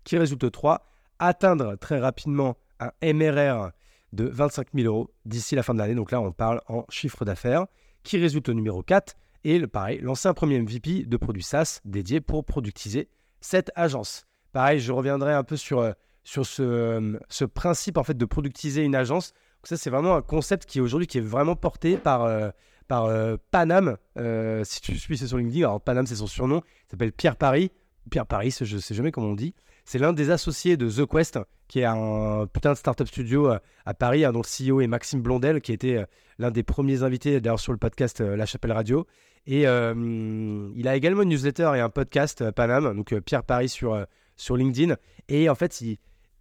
[0.05, 0.85] Qui résulte 3,
[1.19, 3.71] atteindre très rapidement un MRR
[4.13, 5.95] de 25 000 euros d'ici la fin de l'année.
[5.95, 7.67] Donc là, on parle en chiffre d'affaires.
[8.03, 12.21] Qui résulte au numéro 4 et pareil, lancer un premier MVP de produit SaaS dédié
[12.21, 13.09] pour productiser
[13.41, 14.27] cette agence.
[14.53, 15.93] Pareil, je reviendrai un peu sur, euh,
[16.25, 19.33] sur ce, ce principe en fait de productiser une agence.
[19.65, 22.51] Ça, c'est vraiment un concept qui aujourd'hui qui est vraiment porté par, euh,
[22.87, 23.97] par euh, Panam.
[24.17, 26.63] Euh, si tu suis sur LinkedIn, alors Panam, c'est son surnom.
[26.87, 27.71] Il s'appelle Pierre Paris.
[28.09, 29.55] Pierre Paris, je ne sais jamais comment on dit.
[29.85, 33.59] C'est l'un des associés de The Quest, qui est un putain de startup studio euh,
[33.87, 36.05] à Paris, hein, dont le CEO est Maxime Blondel, qui était
[36.39, 39.07] l'un des premiers invités d'ailleurs sur le podcast La Chapelle Radio.
[39.47, 44.07] Et il a également une newsletter et un podcast Panam, donc Pierre Paris sur,
[44.37, 44.97] sur LinkedIn.
[45.29, 45.83] Et en fait,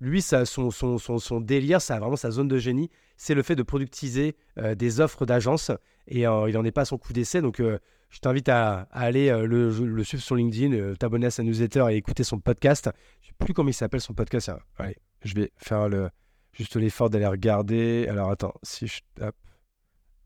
[0.01, 3.43] lui, ça, son, son, son, son, délire, ça vraiment sa zone de génie, c'est le
[3.43, 4.35] fait de productiser
[4.75, 5.71] des offres d'agence
[6.07, 7.41] et euh, il n'en est pas à son coup d'essai.
[7.41, 7.79] Donc, euh,
[8.09, 12.23] je t'invite à, aller euh, le, suivre sur LinkedIn, t'abonner à sa newsletter et écouter
[12.23, 12.89] son podcast.
[13.21, 14.51] Je ne sais plus comment il s'appelle son podcast.
[14.77, 16.09] Allez, je vais faire le,
[16.53, 18.07] juste l'effort d'aller regarder.
[18.09, 19.35] Alors, attends, si je tape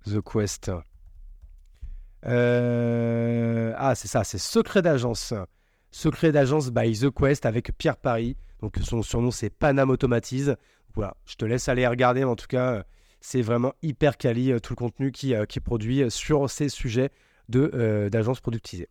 [0.06, 0.72] The Quest.
[2.24, 5.34] Ah, c'est ça, c'est Secret d'agence.
[5.90, 8.38] Secret d'agence by The Quest avec Pierre Paris.
[8.62, 10.56] Donc, son surnom, c'est Panam Automatise.
[10.94, 12.84] Voilà, je te laisse aller regarder, mais en tout cas
[13.22, 16.50] c'est vraiment hyper quali euh, tout le contenu qui, euh, qui est produit euh, sur
[16.50, 17.12] ces sujets
[17.52, 18.88] d'agence productisée.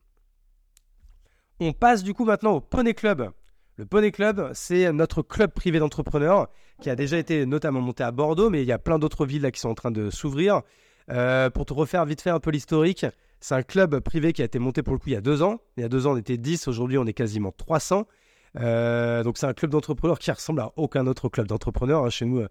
[1.58, 3.30] On passe du coup maintenant au Poney Club.
[3.76, 6.48] Le Poney Club, c'est notre club privé d'entrepreneurs
[6.80, 9.42] qui a déjà été notamment monté à Bordeaux, mais il y a plein d'autres villes
[9.42, 10.62] là qui sont en train de s'ouvrir.
[11.08, 13.06] pour te refaire vite fait un peu l'historique,
[13.40, 15.42] c'est un club privé qui a été monté pour le coup il y a deux
[15.42, 15.60] ans.
[15.76, 18.06] Il y a deux ans, on était 10, aujourd'hui on est quasiment 300.
[18.54, 22.04] donc c'est un club d'entrepreneurs qui ressemble à aucun autre club d'entrepreneurs.
[22.04, 22.10] Hein.
[22.10, 22.42] Chez nous,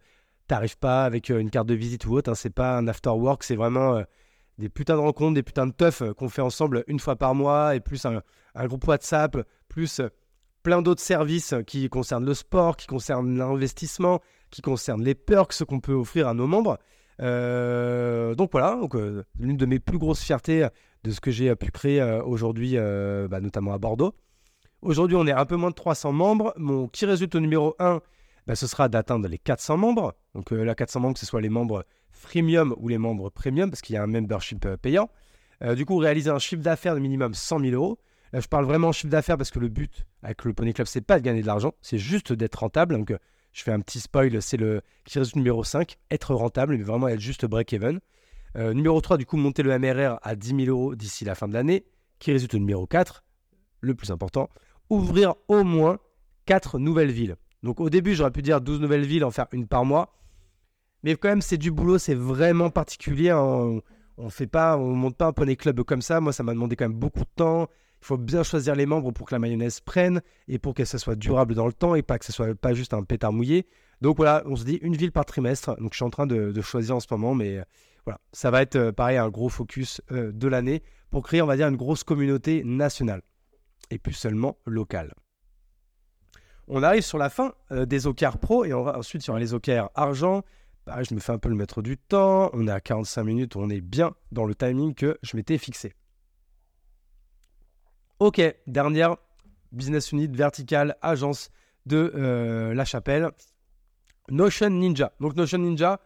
[0.49, 2.29] t'arrives pas avec euh, une carte de visite ou autre.
[2.29, 4.03] Hein, c'est pas un after work, c'est vraiment.
[4.59, 7.35] Euh, des putains de rencontres, des putains de teufs qu'on fait ensemble une fois par
[7.35, 8.21] mois, et plus un,
[8.65, 9.37] groupe WhatsApp,
[9.67, 10.01] plus
[10.63, 14.19] plein d'autres services qui concernent le sport, qui concernent l'investissement,
[14.51, 16.77] qui concernent les perks qu'on peut offrir à nos membres.
[17.19, 18.95] donc voilà, donc,
[19.39, 20.67] l'une de mes plus grosses fiertés
[21.03, 24.13] de ce que j'ai pu créer aujourd'hui, bah, notamment à Bordeaux.
[24.81, 26.53] Aujourd'hui, on est un peu moins de 300 membres.
[26.57, 27.99] Mon qui résulte au numéro 1,
[28.49, 30.15] bah, ce sera d'atteindre les 400 membres.
[30.33, 33.69] Donc euh, là, 400 membres, que ce soit les membres freemium ou les membres premium,
[33.69, 35.11] parce qu'il y a un membership euh, payant.
[35.61, 37.99] Euh, du coup, réaliser un chiffre d'affaires de minimum 100 000 euros.
[38.33, 41.01] Là, je parle vraiment chiffre d'affaires parce que le but avec le Pony Club, c'est
[41.01, 42.95] pas de gagner de l'argent, c'est juste d'être rentable.
[42.95, 43.13] Donc,
[43.53, 47.07] je fais un petit spoil, c'est le qui résulte numéro 5, être rentable, mais vraiment
[47.07, 47.99] être juste break-even.
[48.55, 51.53] numéro 3, du coup, monter le MRR à 10 000 euros d'ici la fin de
[51.53, 51.85] l'année.
[52.17, 53.23] Qui résulte au numéro 4,
[53.81, 54.49] le plus important,
[54.89, 55.99] ouvrir au moins
[56.47, 57.35] 4 nouvelles villes.
[57.63, 60.13] Donc au début, j'aurais pu dire 12 nouvelles villes, en faire une par mois.
[61.03, 63.29] Mais quand même, c'est du boulot, c'est vraiment particulier.
[63.29, 63.81] Hein.
[64.17, 66.19] On ne on monte pas un poney club comme ça.
[66.19, 67.67] Moi, ça m'a demandé quand même beaucoup de temps.
[68.01, 70.97] Il faut bien choisir les membres pour que la mayonnaise prenne et pour que ça
[70.97, 73.67] soit durable dans le temps et pas que ce soit pas juste un pétard mouillé.
[74.01, 75.75] Donc voilà, on se dit une ville par trimestre.
[75.77, 77.63] Donc je suis en train de, choisir en ce moment, mais euh,
[78.05, 80.81] voilà, ça va être euh, pareil un gros focus euh, de l'année
[81.11, 83.21] pour créer, on va dire, une grosse communauté nationale
[83.89, 85.13] et plus seulement locale.
[86.71, 89.55] On arrive sur la fin euh, des OKR Pro et on va ensuite sur les
[89.55, 90.43] OKR Argent.
[90.85, 92.51] Pareil, je me fais un peu le maître du temps.
[92.53, 95.95] On est à 45 minutes, on est bien dans le timing que je m'étais fixé.
[98.19, 99.17] Ok, dernière
[99.71, 101.49] business unit verticale, agence
[101.87, 103.31] de euh, La Chapelle,
[104.29, 105.11] Notion Ninja.
[105.19, 105.99] Donc Notion Ninja,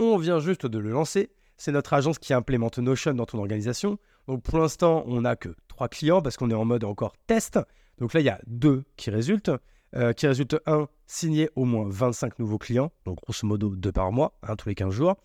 [0.00, 1.30] on vient juste de le lancer.
[1.56, 3.98] C'est notre agence qui implémente Notion dans ton organisation.
[4.26, 7.60] Donc pour l'instant, on n'a que trois clients parce qu'on est en mode encore test.
[7.98, 9.52] Donc là, il y a deux qui résultent.
[9.94, 14.10] Euh, qui résulte 1, signer au moins 25 nouveaux clients, donc grosso modo 2 par
[14.10, 15.16] mois, un tous les 15 jours,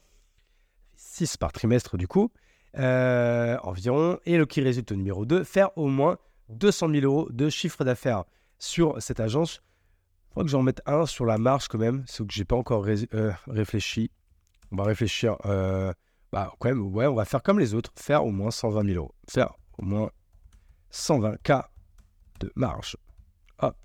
[0.97, 2.33] 6 par trimestre du coup,
[2.77, 6.17] euh, environ, et le qui résulte numéro 2, faire au moins
[6.49, 8.25] 200 000 euros de chiffre d'affaires
[8.59, 9.61] sur cette agence.
[9.61, 12.57] Il faudra que j'en mette un sur la marche quand même, c'est que j'ai pas
[12.57, 14.11] encore euh, réfléchi.
[14.73, 15.37] On va réfléchir,
[16.33, 19.53] bah ouais, on va faire comme les autres, faire au moins 120 000 euros, faire
[19.77, 20.11] au moins
[20.91, 21.63] 120K
[22.41, 22.97] de marge.
[23.59, 23.77] Hop.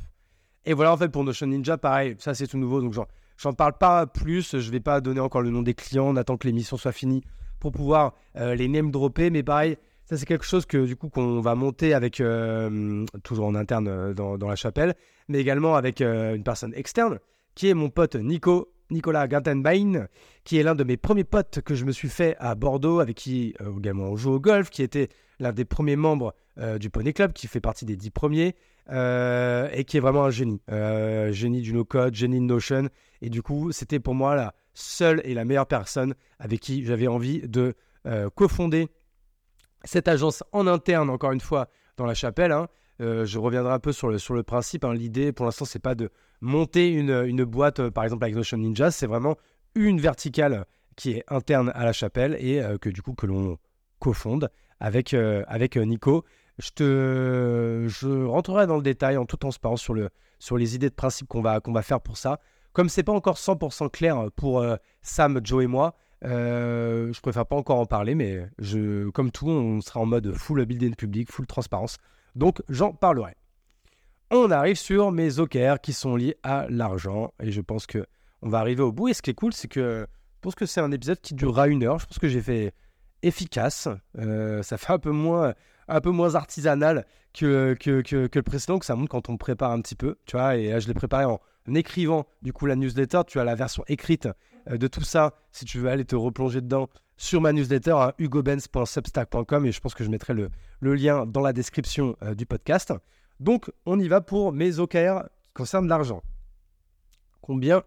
[0.64, 2.94] Et voilà, en fait, pour Notion Ninja, pareil, ça c'est tout nouveau, donc
[3.36, 6.36] j'en parle pas plus, je vais pas donner encore le nom des clients, on attend
[6.36, 7.22] que l'émission soit finie
[7.58, 11.08] pour pouvoir euh, les name dropper, mais pareil, ça c'est quelque chose que du coup
[11.08, 14.94] qu'on va monter avec, euh, toujours en interne euh, dans, la chapelle,
[15.28, 17.18] mais également avec une personne externe,
[17.54, 20.06] qui est mon pote Nico, Nicolas Gantenbein,
[20.44, 23.16] qui est l'un de mes premiers potes que je me suis fait à Bordeaux, avec
[23.16, 25.08] qui également on joue au golf, qui était
[25.40, 26.34] l'un des premiers membres
[26.78, 28.54] du Poney Club, qui fait partie des dix premiers,
[28.90, 30.60] euh, et qui est vraiment un génie.
[30.70, 32.88] Euh, génie du no-code, génie de Notion.
[33.20, 37.06] Et du coup, c'était pour moi la seule et la meilleure personne avec qui j'avais
[37.06, 37.74] envie de
[38.06, 38.88] euh, cofonder
[39.84, 42.52] cette agence en interne, encore une fois, dans la chapelle.
[42.52, 42.68] Hein.
[43.02, 44.84] Je reviendrai un peu sur le, sur le principe.
[44.84, 44.94] Hein.
[44.94, 48.90] L'idée, pour l'instant, c'est pas de monter une, une boîte, par exemple, avec Notion Ninja.
[48.90, 49.36] C'est vraiment
[49.74, 53.58] une verticale qui est interne à la chapelle et que du coup, que l'on
[53.98, 54.50] cofonde
[54.80, 56.24] avec, avec Nico.
[56.58, 60.90] Je, te, je rentrerai dans le détail en toute transparence sur, le, sur les idées
[60.90, 62.38] de principe qu'on va, va faire pour ça.
[62.72, 65.94] Comme c'est pas encore 100% clair pour euh, Sam, Joe et moi,
[66.24, 70.32] euh, je préfère pas encore en parler, mais je, comme tout, on sera en mode
[70.32, 71.98] full building public, full transparence.
[72.34, 73.34] Donc j'en parlerai.
[74.30, 78.06] On arrive sur mes OKR qui sont liés à l'argent et je pense que
[78.40, 79.08] on va arriver au bout.
[79.08, 81.68] Et ce qui est cool, c'est que je pense que c'est un épisode qui durera
[81.68, 81.98] une heure.
[81.98, 82.74] Je pense que j'ai fait
[83.22, 83.88] efficace.
[84.18, 85.54] Euh, ça fait un peu moins
[85.88, 89.72] un peu moins artisanal que, que, que, le précédent, que ça montre quand on prépare
[89.72, 90.56] un petit peu, tu vois.
[90.56, 91.40] Et là, je l'ai préparé en
[91.74, 93.22] écrivant, du coup, la newsletter.
[93.26, 94.28] Tu as la version écrite
[94.70, 98.14] euh, de tout ça, si tu veux aller te replonger dedans, sur ma newsletter, à
[98.18, 99.66] hugobenz.substack.com.
[99.66, 100.50] Et je pense que je mettrai le,
[100.94, 102.92] lien dans la description euh, du podcast.
[103.40, 106.22] Donc, on y va pour mes OKR qui concernent l'argent.
[107.40, 107.82] Combien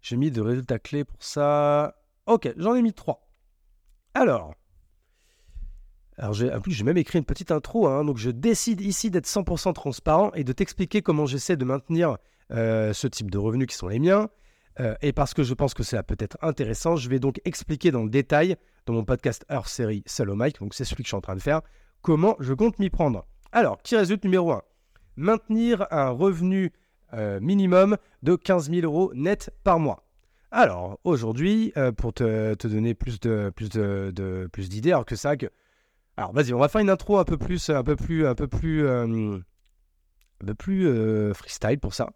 [0.00, 1.96] j'ai mis de résultats clés pour ça?
[2.26, 3.26] Ok, j'en ai mis trois.
[4.14, 4.54] Alors,
[6.16, 7.88] alors, en plus, j'ai même écrit une petite intro.
[7.88, 12.18] Hein, donc, je décide ici d'être 100% transparent et de t'expliquer comment j'essaie de maintenir
[12.50, 14.28] ce type de revenus qui sont les miens.
[14.80, 17.92] Euh, et parce que je pense que ça peut être intéressant, je vais donc expliquer
[17.92, 21.06] dans le détail, dans mon podcast hors série Seul au Mike, donc c'est celui que
[21.06, 21.62] je suis en train de faire,
[22.02, 23.24] comment je compte m'y prendre.
[23.52, 24.62] Alors, qui résulte numéro 1
[25.16, 26.72] Maintenir un revenu
[27.12, 30.04] euh, minimum de 15 000 euros net par mois.
[30.50, 35.50] Alors, aujourd'hui, pour te, donner plus de plus de, plus d'idées, alors que ça, que
[36.16, 38.46] alors vas-y, on va faire une intro un peu plus, un peu plus, un peu
[38.46, 39.36] plus, euh,
[40.40, 42.10] un peu plus euh, freestyle pour ça.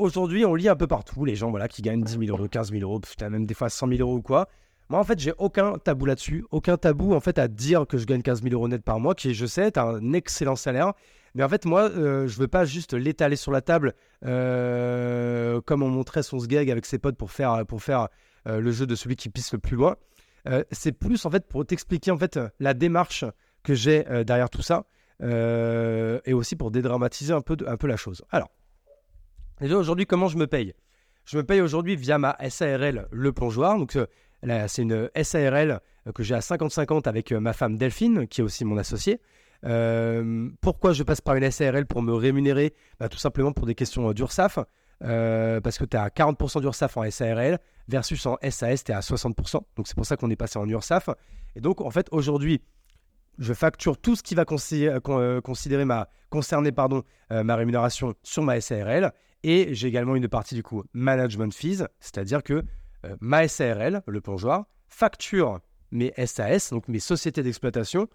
[0.00, 2.70] Aujourd'hui, on lit un peu partout les gens voilà, qui gagnent 10 000 euros, 15
[2.70, 4.48] 000 euros, putain, même des fois 100 000 euros ou quoi.
[4.88, 8.06] Moi, en fait, j'ai aucun tabou là-dessus, aucun tabou en fait à dire que je
[8.06, 10.94] gagne 15 000 euros net par mois, qui, je sais, est un excellent salaire.
[11.34, 13.92] Mais en fait, moi, euh, je veux pas juste l'étaler sur la table
[14.24, 18.08] euh, comme on montrait son sgeg avec ses potes pour faire, pour faire
[18.48, 19.96] euh, le jeu de celui qui pisse le plus loin.
[20.70, 23.26] c'est plus en fait pour t'expliquer en fait la démarche
[23.62, 24.84] que j'ai derrière tout ça
[25.22, 28.22] et aussi pour dédramatiser un peu, un peu la chose.
[28.30, 28.48] Alors,
[29.60, 30.74] déjà aujourd'hui, comment je me paye?
[31.24, 33.78] Je me paye aujourd'hui via ma SARL Le Plongeoir.
[33.78, 33.96] Donc,
[34.42, 35.80] c'est une SARL
[36.14, 39.20] que j'ai à 50-50 avec ma femme Delphine, qui est aussi mon associé.
[39.66, 42.74] Euh, pourquoi je passe par une SARL pour me rémunérer?
[42.98, 44.58] Bah, Tout simplement pour des questions euh, d'URSAF.
[45.02, 47.58] Euh, parce que tu as 40% d'URSAF en SARL
[47.88, 49.60] versus en SAS, tu es à 60%.
[49.76, 51.08] Donc c'est pour ça qu'on est passé en URSAF.
[51.56, 52.60] Et donc en fait, aujourd'hui,
[53.38, 59.12] je facture tout ce qui va considérer ma, concerner pardon, ma rémunération sur ma SARL.
[59.42, 62.64] Et j'ai également une partie du coup management fees, c'est-à-dire que
[63.20, 65.60] ma SARL, le plongeoir, facture
[65.90, 68.08] mes SAS, donc mes sociétés d'exploitation,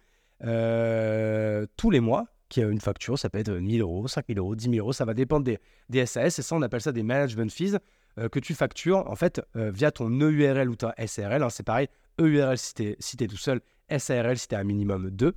[0.43, 4.55] euh, tous les mois, qui a une facture, ça peut être 1000 euros, 5000 euros,
[4.55, 5.45] 10 000 euros, ça va dépendre
[5.89, 7.77] des, SAS, et ça on appelle ça des management fees
[8.19, 11.63] euh, que tu factures en fait euh, via ton EURL ou ta SARL, hein, c'est
[11.63, 11.87] pareil,
[12.19, 13.61] EURL si tu es, tout seul,
[13.97, 15.33] SARL si tu un minimum 2,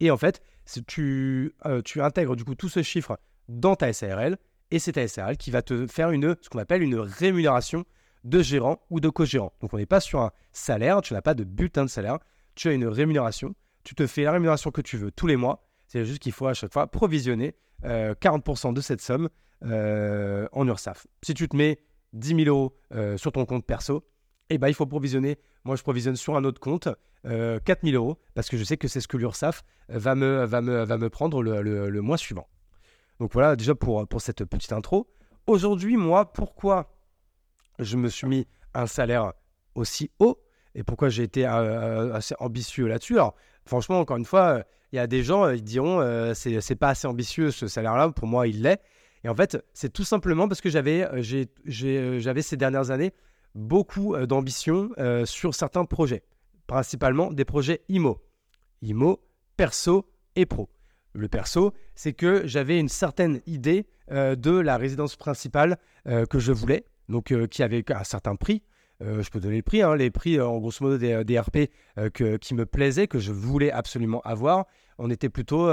[0.00, 0.42] et en fait
[0.86, 1.54] tu,
[1.84, 3.18] tu intègres du coup tout ce chiffre
[3.48, 4.36] dans ta SARL,
[4.72, 7.84] et c'est ta qui va te faire une, ce qu'on appelle une rémunération
[8.24, 9.52] de gérant ou de co-gérant.
[9.60, 12.18] Donc on n'est pas sur un salaire, tu n'as pas de bulletin de salaire,
[12.54, 13.54] tu as une rémunération
[13.84, 15.66] tu te fais la rémunération que tu veux tous les mois.
[15.86, 17.54] C'est juste qu'il faut à chaque fois provisionner
[17.84, 19.28] 40% euh, de cette somme
[19.64, 21.06] euh, en URSAF.
[21.22, 21.78] Si tu te mets
[22.12, 24.04] 10 000 euros euh, sur ton compte perso,
[24.50, 25.38] eh ben, il faut provisionner.
[25.64, 26.88] Moi, je provisionne sur un autre compte
[27.24, 31.42] 4 000 euros parce que je sais que c'est ce que l'URSAF va me prendre
[31.42, 32.48] le, mois suivant.
[33.22, 35.06] Donc voilà, déjà pour, cette petite intro.
[35.46, 36.92] Aujourd'hui, moi, pourquoi
[37.78, 39.32] je me suis mis un salaire
[39.76, 40.42] aussi haut
[40.74, 43.14] et pourquoi j'ai été assez ambitieux là-dessus?
[43.14, 46.88] Alors, franchement, encore une fois, il y a des gens, ils diront, euh, c'est pas
[46.88, 48.08] assez ambitieux ce salaire-là.
[48.10, 48.82] Pour moi, il l'est.
[49.22, 51.44] Et en fait, c'est tout simplement parce que euh,
[51.84, 53.12] euh, j'avais ces dernières années
[53.54, 54.90] beaucoup d'ambition
[55.26, 56.24] sur certains projets,
[56.66, 58.20] principalement des projets IMO.
[58.82, 59.20] IMO,
[59.56, 60.68] perso et pro.
[61.14, 66.84] Le perso, c'est que j'avais une certaine idée de la résidence principale que je voulais,
[67.08, 68.62] donc qui avait un certain prix,
[69.02, 71.70] euh, je peux donner le prix, hein, les prix euh, en grosso modo des, RP
[71.98, 74.66] euh, qui me plaisaient, que je voulais absolument avoir.
[74.98, 75.68] On était plutôt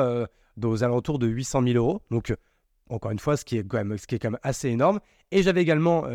[0.64, 2.02] aux alentours de 800 000 euros.
[2.10, 2.34] Donc,
[2.90, 5.00] encore une fois, ce qui est quand même, ce qui est quand même assez énorme.
[5.32, 6.06] Et j'avais également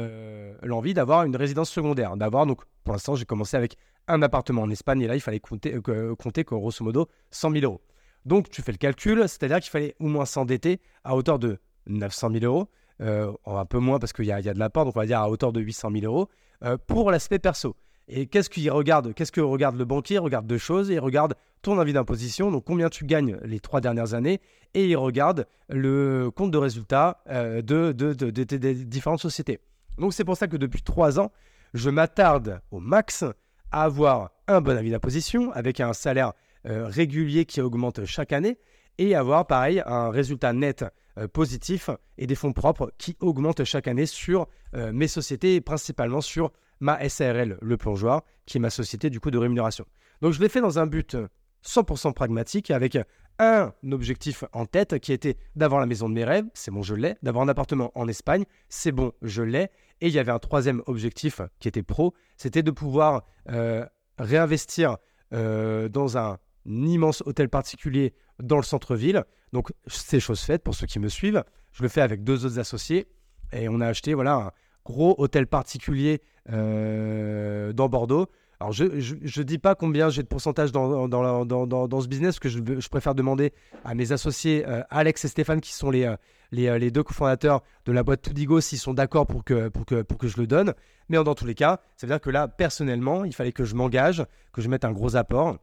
[0.62, 2.16] l'envie d'avoir une résidence secondaire.
[2.16, 3.76] D'avoir, donc, pour l'instant, j'ai commencé avec
[4.08, 5.78] un appartement en Espagne et là, il fallait compter,
[6.18, 7.80] compter grosso modo 100 000 euros.
[8.24, 12.30] Donc, tu fais le calcul, c'est-à-dire qu'il fallait au moins s'endetter à hauteur de 900
[12.40, 12.68] 000 euros.
[13.00, 15.52] un peu moins parce qu'il y, a de l'apport, donc on va dire à hauteur
[15.52, 16.28] de 800 000 euros.
[16.64, 17.76] Euh, pour l'aspect perso.
[18.08, 20.16] Et qu'est-ce qu'il regarde Qu'est-ce que regarde le banquier?
[20.16, 20.88] Il regarde deux choses.
[20.88, 24.40] Il regarde ton avis d'imposition, donc combien tu gagnes les trois dernières années,
[24.74, 29.60] et il regarde le compte de résultat euh, de, des différentes sociétés.
[29.96, 31.32] Donc c'est pour ça que depuis trois ans,
[31.72, 33.24] je m'attarde au max
[33.72, 36.32] à avoir un bon avis d'imposition avec un salaire euh,
[36.64, 38.58] régulier qui augmente chaque année
[38.98, 40.84] et avoir pareil un résultat net
[41.18, 45.60] euh, positif et des fonds propres qui augmentent chaque année sur euh, mes sociétés et
[45.60, 49.84] principalement sur ma SARL, le plongeoir, qui est ma société du coup de rémunération.
[50.22, 51.16] Donc je l'ai fait dans un but
[51.64, 52.98] 100% pragmatique avec
[53.38, 56.94] un objectif en tête qui était d'avoir la maison de mes rêves, c'est bon, je
[56.94, 60.38] l'ai, d'avoir un appartement en Espagne, c'est bon, je l'ai, et il y avait un
[60.38, 63.86] troisième objectif qui était pro, c'était de pouvoir euh,
[64.18, 64.98] réinvestir
[65.32, 69.24] dans un immense hôtel particulier dans le centre-ville.
[69.52, 71.44] Donc, c'est chose faite pour ceux qui me suivent.
[71.72, 73.06] Je le fais avec deux autres associés
[73.52, 74.50] et on a acheté voilà, un
[74.84, 78.26] gros hôtel particulier euh, dans Bordeaux.
[78.60, 82.38] Alors, je ne dis pas combien j'ai de pourcentage dans, dans, dans, dans, ce business,
[82.38, 83.52] que je, je, préfère demander
[83.84, 86.16] à mes associés euh, Alex et Stéphane, qui sont les, euh,
[86.52, 90.02] les, les, deux cofondateurs de la boîte Tudigo, s'ils sont d'accord pour que, pour, que,
[90.02, 90.72] pour que je le donne.
[91.08, 93.74] Mais dans tous les cas, ça veut dire que là, personnellement, il fallait que je
[93.74, 95.58] m'engage, que je mette un gros apport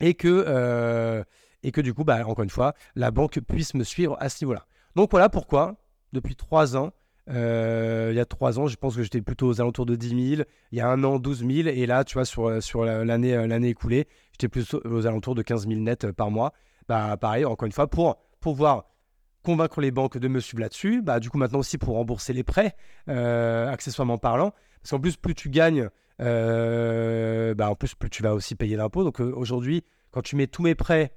[0.00, 1.22] et que, euh,
[1.62, 4.44] et que du coup, bah, encore une fois, la banque puisse me suivre à ce
[4.44, 4.66] niveau-là.
[4.94, 5.76] Donc voilà pourquoi,
[6.12, 6.92] depuis trois ans,
[7.28, 10.36] euh, il y a trois ans, je pense que j'étais plutôt aux alentours de 10
[10.36, 10.48] 000.
[10.70, 11.68] Il y a un an, 12 000.
[11.68, 15.66] Et là, tu vois, sur, sur l'année, l'année écoulée, j'étais plus aux alentours de 15
[15.66, 16.52] 000 nets par mois.
[16.88, 18.84] Bah, pareil, encore une fois, pour pouvoir
[19.46, 21.02] convaincre les banques de me suivre là-dessus.
[21.02, 22.74] Bah, du coup, maintenant aussi pour rembourser les prêts,
[23.08, 24.52] euh, accessoirement parlant.
[24.82, 25.88] Parce qu'en plus, plus tu gagnes,
[26.20, 29.04] euh, bah, en plus, plus tu vas aussi payer d'impôts.
[29.04, 31.12] Donc euh, aujourd'hui, quand tu mets tous mes prêts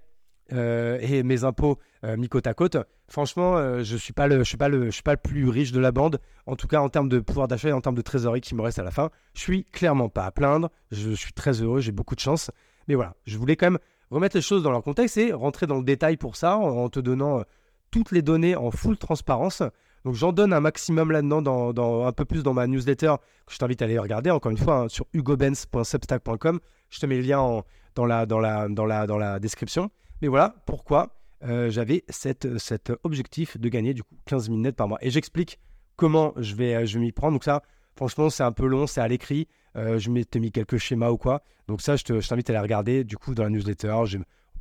[0.52, 2.76] et mes impôts mis côte à côte,
[3.08, 5.92] franchement, je suis je suis pas le, je suis pas le plus riche de la
[5.92, 6.20] bande.
[6.48, 8.64] En tout cas, en termes de pouvoir d'achat et en termes de trésorerie qui me
[8.64, 10.72] reste à la fin, je suis clairement pas à plaindre.
[10.90, 12.50] Je suis très heureux, j'ai beaucoup de chance.
[12.88, 15.78] Mais voilà, je voulais quand même remettre les choses dans leur contexte et rentrer dans
[15.78, 17.44] le détail pour ça en te donnant
[17.92, 19.64] toutes les données en full transparence.
[20.06, 23.16] Donc j'en donne un maximum là-dedans, dans, un peu plus dans ma newsletter,
[23.46, 26.60] que je t'invite à aller regarder, encore une fois, hein, sur hugobenz.substack.com.
[26.90, 27.64] Je te mets le lien
[27.96, 29.92] dans, la, description.
[30.22, 34.88] Mais voilà pourquoi euh, j'avais cet objectif de gagner du coup 15 000 nets par
[34.88, 34.98] mois.
[35.02, 35.60] Et j'explique
[35.96, 37.34] comment je vais, je vais m'y prendre.
[37.34, 37.62] Donc ça,
[37.96, 39.48] franchement, c'est un peu long, c'est à l'écrit.
[39.76, 41.42] Euh, je m'étais mis quelques schémas ou quoi.
[41.68, 43.96] Donc ça, je t'invite à aller regarder du coup dans la newsletter.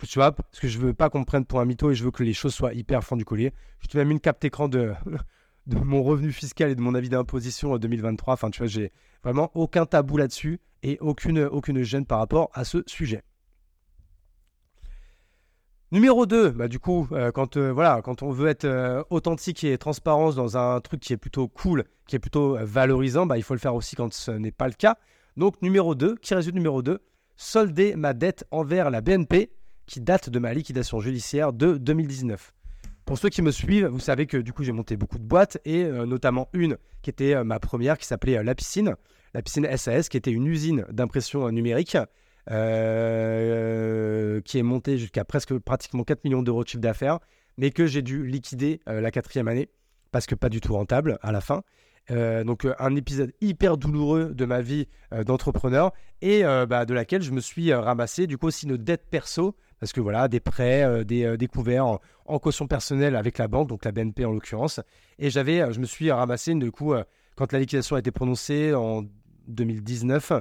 [0.06, 2.04] Tu vois, parce que je veux pas qu'on me prenne pour un mytho et je
[2.04, 3.52] veux que les choses soient hyper fin du collier.
[3.80, 4.94] Je te mets même une capte écran de,
[5.66, 8.34] mon revenu fiscal et de mon avis d'imposition 2023.
[8.34, 8.92] Enfin, tu vois, j'ai
[9.24, 13.22] vraiment aucun tabou là-dessus et aucune, gêne par rapport à ce sujet.
[15.90, 19.64] Numéro 2, bah du coup, euh, quand, euh, voilà, quand on veut être euh, authentique
[19.64, 23.42] et transparence dans un truc qui est plutôt cool, qui est plutôt valorisant, bah, il
[23.42, 24.98] faut le faire aussi quand ce n'est pas le cas.
[25.38, 27.00] Donc numéro 2, qui résulte numéro 2,
[27.36, 29.50] solder ma dette envers la BNP
[29.88, 32.54] qui date de ma liquidation judiciaire de 2019.
[33.06, 35.56] Pour ceux qui me suivent, vous savez que du coup j'ai monté beaucoup de boîtes
[35.64, 38.96] et euh, notamment une qui était euh, ma première qui s'appelait euh, La Piscine,
[39.32, 41.96] La Piscine SAS qui était une usine d'impression numérique
[42.46, 47.18] qui est montée jusqu'à presque pratiquement 4 millions d'euros de chiffre d'affaires
[47.56, 49.68] mais que j'ai dû liquider la quatrième année
[50.12, 51.62] parce que pas du tout rentable à la fin.
[52.08, 54.88] donc un épisode hyper douloureux de ma vie
[55.26, 59.54] d'entrepreneur et bah, de laquelle je me suis ramassé du coup aussi une dette perso
[59.80, 63.84] parce que voilà, des prêts, euh, des, euh, en, caution personnelle avec la banque, donc
[63.84, 64.80] la BNP en l'occurrence.
[65.18, 66.94] Et j'avais, euh, je me suis ramassé, du coup,
[67.36, 69.04] quand la liquidation a été prononcée en
[69.46, 70.32] 2019,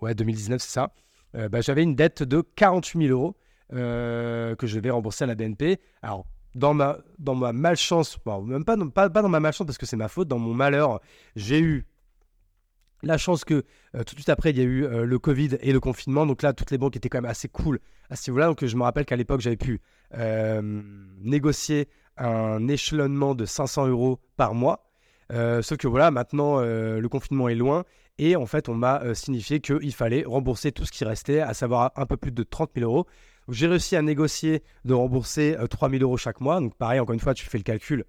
[0.00, 0.92] ouais, 2019, c'est ça,
[1.34, 3.36] bah, j'avais une dette de 48 000 euros
[3.70, 5.80] que je vais rembourser à la BNP.
[6.02, 9.86] Alors, dans ma, dans ma malchance, même pas, pas, pas dans ma malchance parce que
[9.86, 11.00] c'est ma faute, dans mon malheur,
[11.36, 11.86] j'ai eu
[13.02, 15.58] la chance que euh, tout de suite après, il y a eu euh, le Covid
[15.60, 16.26] et le confinement.
[16.26, 18.46] Donc là, toutes les banques étaient quand même assez cool à ce niveau-là.
[18.46, 19.80] Donc je me rappelle qu'à l'époque, j'avais pu
[20.14, 20.82] euh,
[21.22, 24.90] négocier un échelonnement de 500 euros par mois.
[25.30, 27.84] sauf que voilà, maintenant, le confinement est loin.
[28.18, 31.92] Et en fait, on m'a signifié qu'il fallait rembourser tout ce qui restait, à savoir
[31.96, 33.06] un peu plus de 30 000 euros.
[33.48, 36.60] J'ai réussi à négocier de rembourser 3 000 euros chaque mois.
[36.60, 38.04] Donc pareil, encore une fois, tu fais le calcul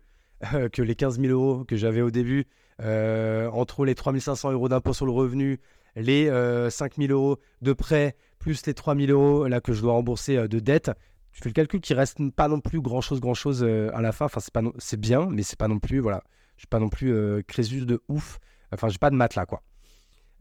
[0.71, 2.47] que les 15 000 euros que j'avais au début,
[2.81, 5.59] euh, entre les 3500 euros d'impôt sur le revenu,
[5.95, 6.25] les
[6.69, 10.47] 5000 euh, euros de prêt, plus les 3000 euros là, que je dois rembourser euh,
[10.47, 10.91] de dette,
[11.31, 14.11] tu fais le calcul qui reste pas non plus grand chose, grand chose à la
[14.11, 14.25] fin.
[14.25, 16.23] Enfin, c'est, pas c'est bien, mais c'est pas non plus, voilà,
[16.57, 18.39] je suis pas non plus crésus de ouf.
[18.73, 19.61] Enfin, j'ai pas de matelas, quoi.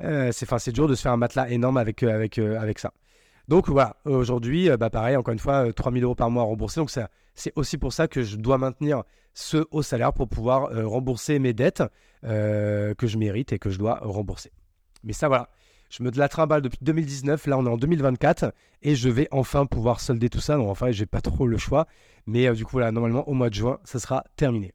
[0.01, 2.93] c'est, c'est dur de se faire un matelas énorme avec, avec, avec ça.
[3.47, 6.81] Donc voilà, aujourd'hui, bah pareil, encore une fois, 3000 euros par mois à rembourser.
[6.81, 6.91] Donc
[7.41, 9.03] c'est aussi pour ça que je dois maintenir
[9.35, 11.83] ce haut salaire pour pouvoir rembourser mes dettes.
[12.23, 14.53] Euh, que je mérite et que je dois rembourser.
[15.05, 15.49] Mais ça, voilà.
[15.89, 17.47] Je me la trimballe depuis 2019.
[17.47, 20.57] Là, on est en 2024 et je vais enfin pouvoir solder tout ça.
[20.57, 21.87] Donc, enfin, j'ai pas trop le choix.
[22.27, 24.75] Mais euh, du coup, voilà, normalement, au mois de juin, ça sera terminé.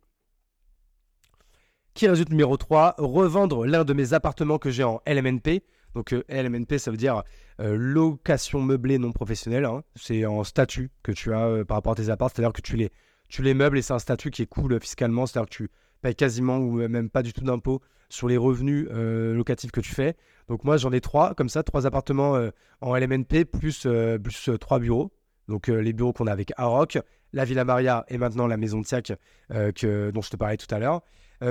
[1.94, 5.62] Qui résulte numéro 3 Revendre l'un de mes appartements que j'ai en LMNP.
[5.96, 7.24] Donc, euh, LMNP, ça veut dire
[7.58, 9.66] location meublée non professionnelle.
[9.66, 9.82] Hein.
[9.96, 12.36] C'est en statut que tu as par rapport à tes appartements.
[12.36, 15.26] C'est-à-dire que tu les, meubles et c'est un statut qui est cool fiscalement.
[15.26, 15.70] C'est-à-dire que tu
[16.14, 20.16] quasiment ou même pas du tout d'impôt sur les revenus euh, locatifs que tu fais.
[20.48, 24.20] Donc moi j'en ai trois comme ça, trois appartements euh, en LMNP plus, euh,
[24.60, 25.12] trois bureaux.
[25.48, 26.98] Donc les bureaux qu'on a avec Aroc,
[27.32, 29.14] la Villa Maria et maintenant la maison de Siac
[29.50, 31.02] que, dont je te parlais tout à l'heure.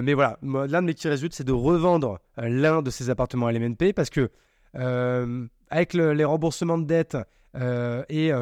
[0.02, 3.52] Mais voilà, l'un de mes petits résultats, c'est de revendre l'un de ces appartements à
[3.52, 4.30] LMNP parce que
[5.70, 7.16] avec les remboursements de dettes
[8.08, 8.32] et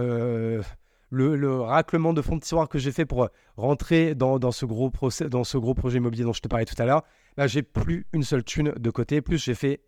[1.13, 4.91] le, raclement de fonds de tiroir que j'ai fait pour rentrer dans, ce gros
[5.29, 7.03] dans ce gros projet immobilier dont je te parlais tout à l'heure,
[7.37, 9.21] bah, j'ai plus une seule thune de côté.
[9.21, 9.81] Plus j'ai fait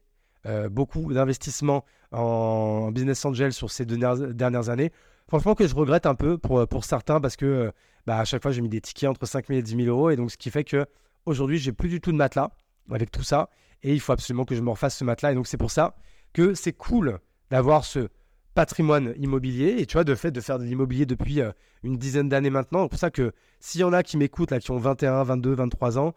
[0.46, 3.98] euh, beaucoup d'investissements en business angel sur ces deux
[4.34, 4.92] dernières, années.
[5.26, 7.70] Franchement, que je regrette un peu pour, pour certains parce que euh,
[8.06, 10.10] bah, à chaque fois, j'ai mis des tickets entre 5 000 et 10 000 euros.
[10.10, 10.86] Et donc, ce qui fait que
[11.26, 12.50] aujourd'hui, j'ai plus du tout de matelas
[12.90, 13.50] avec tout ça.
[13.82, 15.32] Et il faut absolument que je me refasse ce matelas.
[15.32, 15.96] Et donc, c'est pour ça
[16.32, 17.18] que c'est cool
[17.50, 18.08] d'avoir ce
[18.54, 21.50] patrimoine immobilier et tu vois de fait de faire de l'immobilier depuis euh,
[21.82, 24.60] une dizaine d'années maintenant c'est pour ça que s'il y en a qui m'écoutent là
[24.60, 26.14] qui ont 21 22 23 ans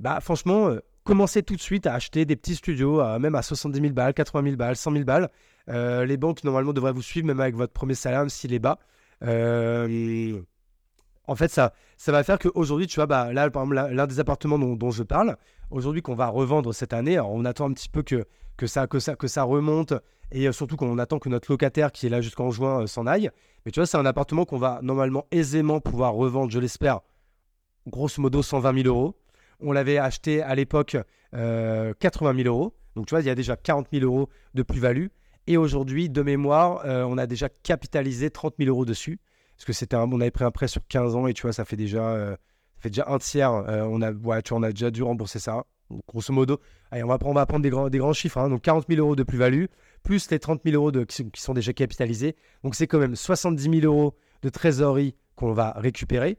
[0.00, 3.80] bah franchement euh, commencez tout de suite à acheter des petits studios même à 70
[3.80, 5.28] 000 balles 80 000 balles 100 000 balles
[5.68, 8.58] euh, les banques normalement devraient vous suivre même avec votre premier salaire même s'il est
[8.58, 8.78] bas
[11.26, 14.20] en fait ça ça va faire qu'aujourd'hui tu vois bah là par exemple l'un des
[14.20, 15.36] appartements dont, je parle
[15.70, 17.18] aujourd'hui qu'on va revendre cette année.
[17.20, 18.86] On attend un petit peu que, ça,
[19.42, 19.94] remonte
[20.30, 23.30] et surtout qu'on attend que notre locataire qui est là jusqu'en juin s'en aille.
[23.64, 27.00] Mais tu vois, c'est un appartement qu'on va normalement aisément pouvoir revendre, je l'espère,
[27.86, 29.16] grosso modo 120 000 euros.
[29.60, 30.96] On l'avait acheté à l'époque
[31.32, 32.74] 80 000 euros.
[32.96, 35.06] Donc, tu vois, il y a déjà 40 000 euros de plus-value.
[35.46, 39.18] Et aujourd'hui, de mémoire, on a déjà capitalisé 30 000 euros dessus.
[39.56, 41.64] Parce que c'était on avait pris un prêt sur 15 ans et tu vois, ça
[41.64, 42.36] fait déjà, euh,
[43.06, 43.52] un tiers.
[43.52, 45.64] Euh, on, a, déjà dû rembourser ça.
[46.08, 48.38] grosso modo, allez, on, va, prendre des grands, chiffres.
[48.38, 48.48] Hein.
[48.48, 49.66] donc 40 000 euros de plus-value,
[50.02, 52.36] plus les 30 000 euros qui, sont déjà capitalisés.
[52.62, 56.38] Donc c'est quand même 70 000 euros de trésorerie qu'on va récupérer.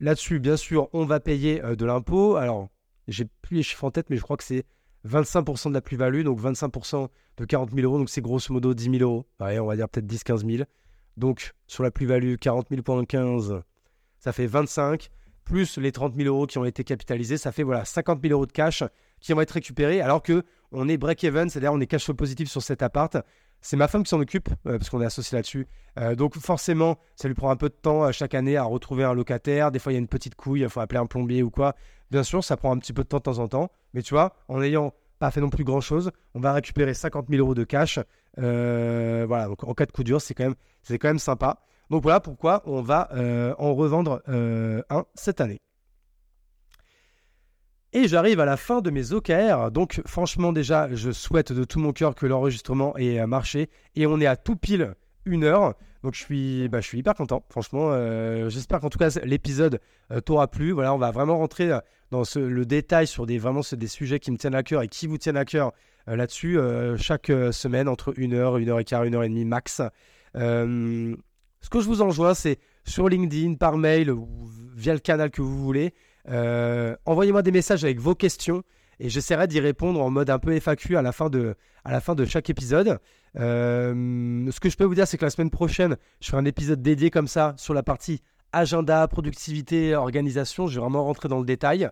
[0.00, 2.36] Là-dessus, bien sûr, on va payer euh, de l'impôt.
[2.36, 2.68] Alors,
[3.08, 4.64] j'ai plus les chiffres en tête, mais je crois que c'est
[5.06, 8.84] 25% de la plus-value, donc 25% de 40 000 euros, donc c'est grosso modo 10
[8.84, 9.26] 000 euros.
[9.40, 10.68] Ouais, on va dire peut-être 10-15 000.
[11.16, 13.62] Donc, sur la plus-value, 40 000,15,
[14.18, 15.10] ça fait 25,
[15.44, 18.46] plus les 30 000 euros qui ont été capitalisés, ça fait voilà 50 000 euros
[18.46, 18.84] de cash
[19.20, 22.48] qui vont être récupérés, alors que on est break-even, c'est-à-dire on est cash flow positif
[22.48, 23.16] sur cet appart.
[23.60, 25.66] C'est ma femme qui s'en occupe, euh, parce qu'on est associé là-dessus.
[25.98, 29.04] Euh, donc forcément, ça lui prend un peu de temps euh, chaque année à retrouver
[29.04, 29.70] un locataire.
[29.70, 31.74] Des fois, il y a une petite couille, il faut appeler un plombier ou quoi.
[32.10, 33.70] Bien sûr, ça prend un petit peu de temps de temps en temps.
[33.92, 37.40] Mais tu vois, en ayant pas fait non plus grand-chose, on va récupérer 50 000
[37.40, 38.00] euros de cash.
[38.36, 40.56] voilà, donc en cas de coup dur, c'est quand même
[40.88, 41.60] quand même sympa.
[41.90, 45.60] Donc voilà pourquoi on va euh, en revendre euh, un cette année.
[47.92, 49.72] Et j'arrive à la fin de mes OKR.
[49.72, 53.68] Donc franchement déjà, je souhaite de tout mon cœur que l'enregistrement ait euh, marché.
[53.96, 54.94] Et on est à tout pile
[55.24, 55.74] une heure.
[56.02, 57.44] Donc je suis, bah, je suis hyper content.
[57.50, 57.90] Franchement,
[58.48, 59.80] j'espère qu'en tout cas l'épisode
[60.24, 60.72] t'aura plu.
[60.72, 61.70] Voilà, on va vraiment rentrer
[62.10, 65.06] dans le détail sur des, vraiment des sujets qui me tiennent à cœur et qui
[65.06, 65.72] vous tiennent à cœur
[66.06, 66.58] là-dessus
[66.96, 69.82] chaque semaine entre une heure, une heure et quart, une heure et demie max.
[70.36, 71.14] Euh,
[71.60, 74.14] ce que je vous enjoins, c'est sur LinkedIn, par mail
[74.74, 75.94] via le canal que vous voulez.
[76.28, 78.62] Euh, envoyez-moi des messages avec vos questions
[79.00, 82.00] et j'essaierai d'y répondre en mode un peu FAQ à la fin de, à la
[82.00, 82.98] fin de chaque épisode.
[83.38, 86.44] Euh, ce que je peux vous dire, c'est que la semaine prochaine, je ferai un
[86.44, 88.22] épisode dédié comme ça sur la partie
[88.52, 90.66] agenda, productivité, organisation.
[90.66, 91.88] Je vais vraiment rentrer dans le détail.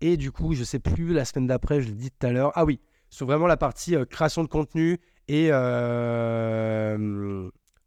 [0.00, 2.32] Et du coup, je ne sais plus, la semaine d'après, je l'ai dit tout à
[2.32, 2.52] l'heure.
[2.54, 4.98] Ah oui, sur vraiment la partie création de contenu
[5.28, 5.50] et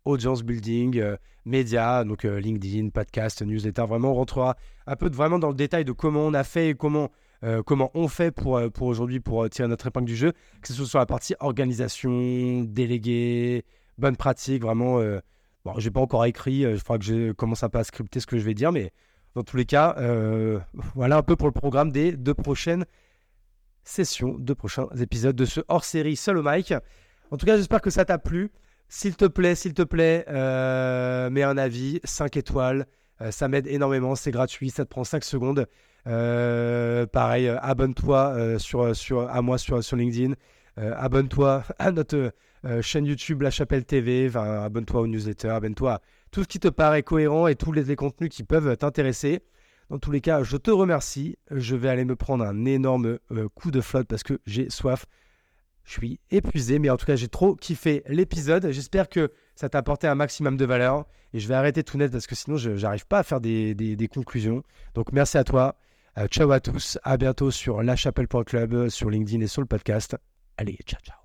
[0.05, 1.15] audience building, euh,
[1.45, 3.85] médias, donc euh, LinkedIn, podcast, newsletter.
[3.87, 4.55] Vraiment, on rentrera
[4.87, 7.09] un peu vraiment dans le détail de comment on a fait et comment,
[7.43, 10.73] euh, comment on fait pour, pour aujourd'hui pour tirer notre épingle du jeu, que ce
[10.73, 13.65] soit sur la partie organisation, délégué,
[13.97, 14.99] bonne pratique, vraiment.
[15.65, 18.27] bon, j'ai pas encore écrit, je crois que je commence un peu à scripter ce
[18.27, 18.91] que je vais dire, mais
[19.35, 19.95] dans tous les cas,
[20.95, 22.85] voilà un peu pour le programme des deux prochaines
[23.83, 26.73] sessions, deux prochains épisodes de ce hors-série seul au mic.
[27.31, 28.51] En tout cas, j'espère que ça t'a plu.
[28.89, 32.87] S'il te plaît, s'il te plaît, euh, mets un avis, 5 étoiles.
[33.21, 35.67] Euh, ça m'aide énormément, c'est gratuit, ça te prend 5 secondes.
[36.07, 40.33] Euh, pareil, abonne-toi sur, sur, à moi sur, sur LinkedIn.
[40.77, 42.33] abonne-toi à notre
[42.81, 44.29] chaîne YouTube La Chapelle TV.
[44.35, 48.29] abonne-toi aux newsletters, abonne-toi à tout ce qui te paraît cohérent et tous les contenus
[48.29, 49.41] qui peuvent t'intéresser.
[49.89, 51.37] Dans tous les cas, je te remercie.
[51.51, 53.19] Je vais aller me prendre un énorme
[53.55, 55.05] coup de flotte parce que j'ai soif.
[55.83, 58.71] Je suis épuisé, mais en tout cas, j'ai trop kiffé l'épisode.
[58.71, 61.05] J'espère que ça t'a apporté un maximum de valeur.
[61.33, 64.09] Et je vais arrêter tout net parce que sinon, je n'arrive pas à faire des,
[64.13, 64.63] conclusions.
[64.93, 65.75] Donc, merci à toi.
[66.17, 66.97] Euh, ciao à tous.
[67.03, 70.17] À bientôt sur lachapelle.club, sur LinkedIn et sur le podcast.
[70.57, 71.20] Allez, ciao, ciao.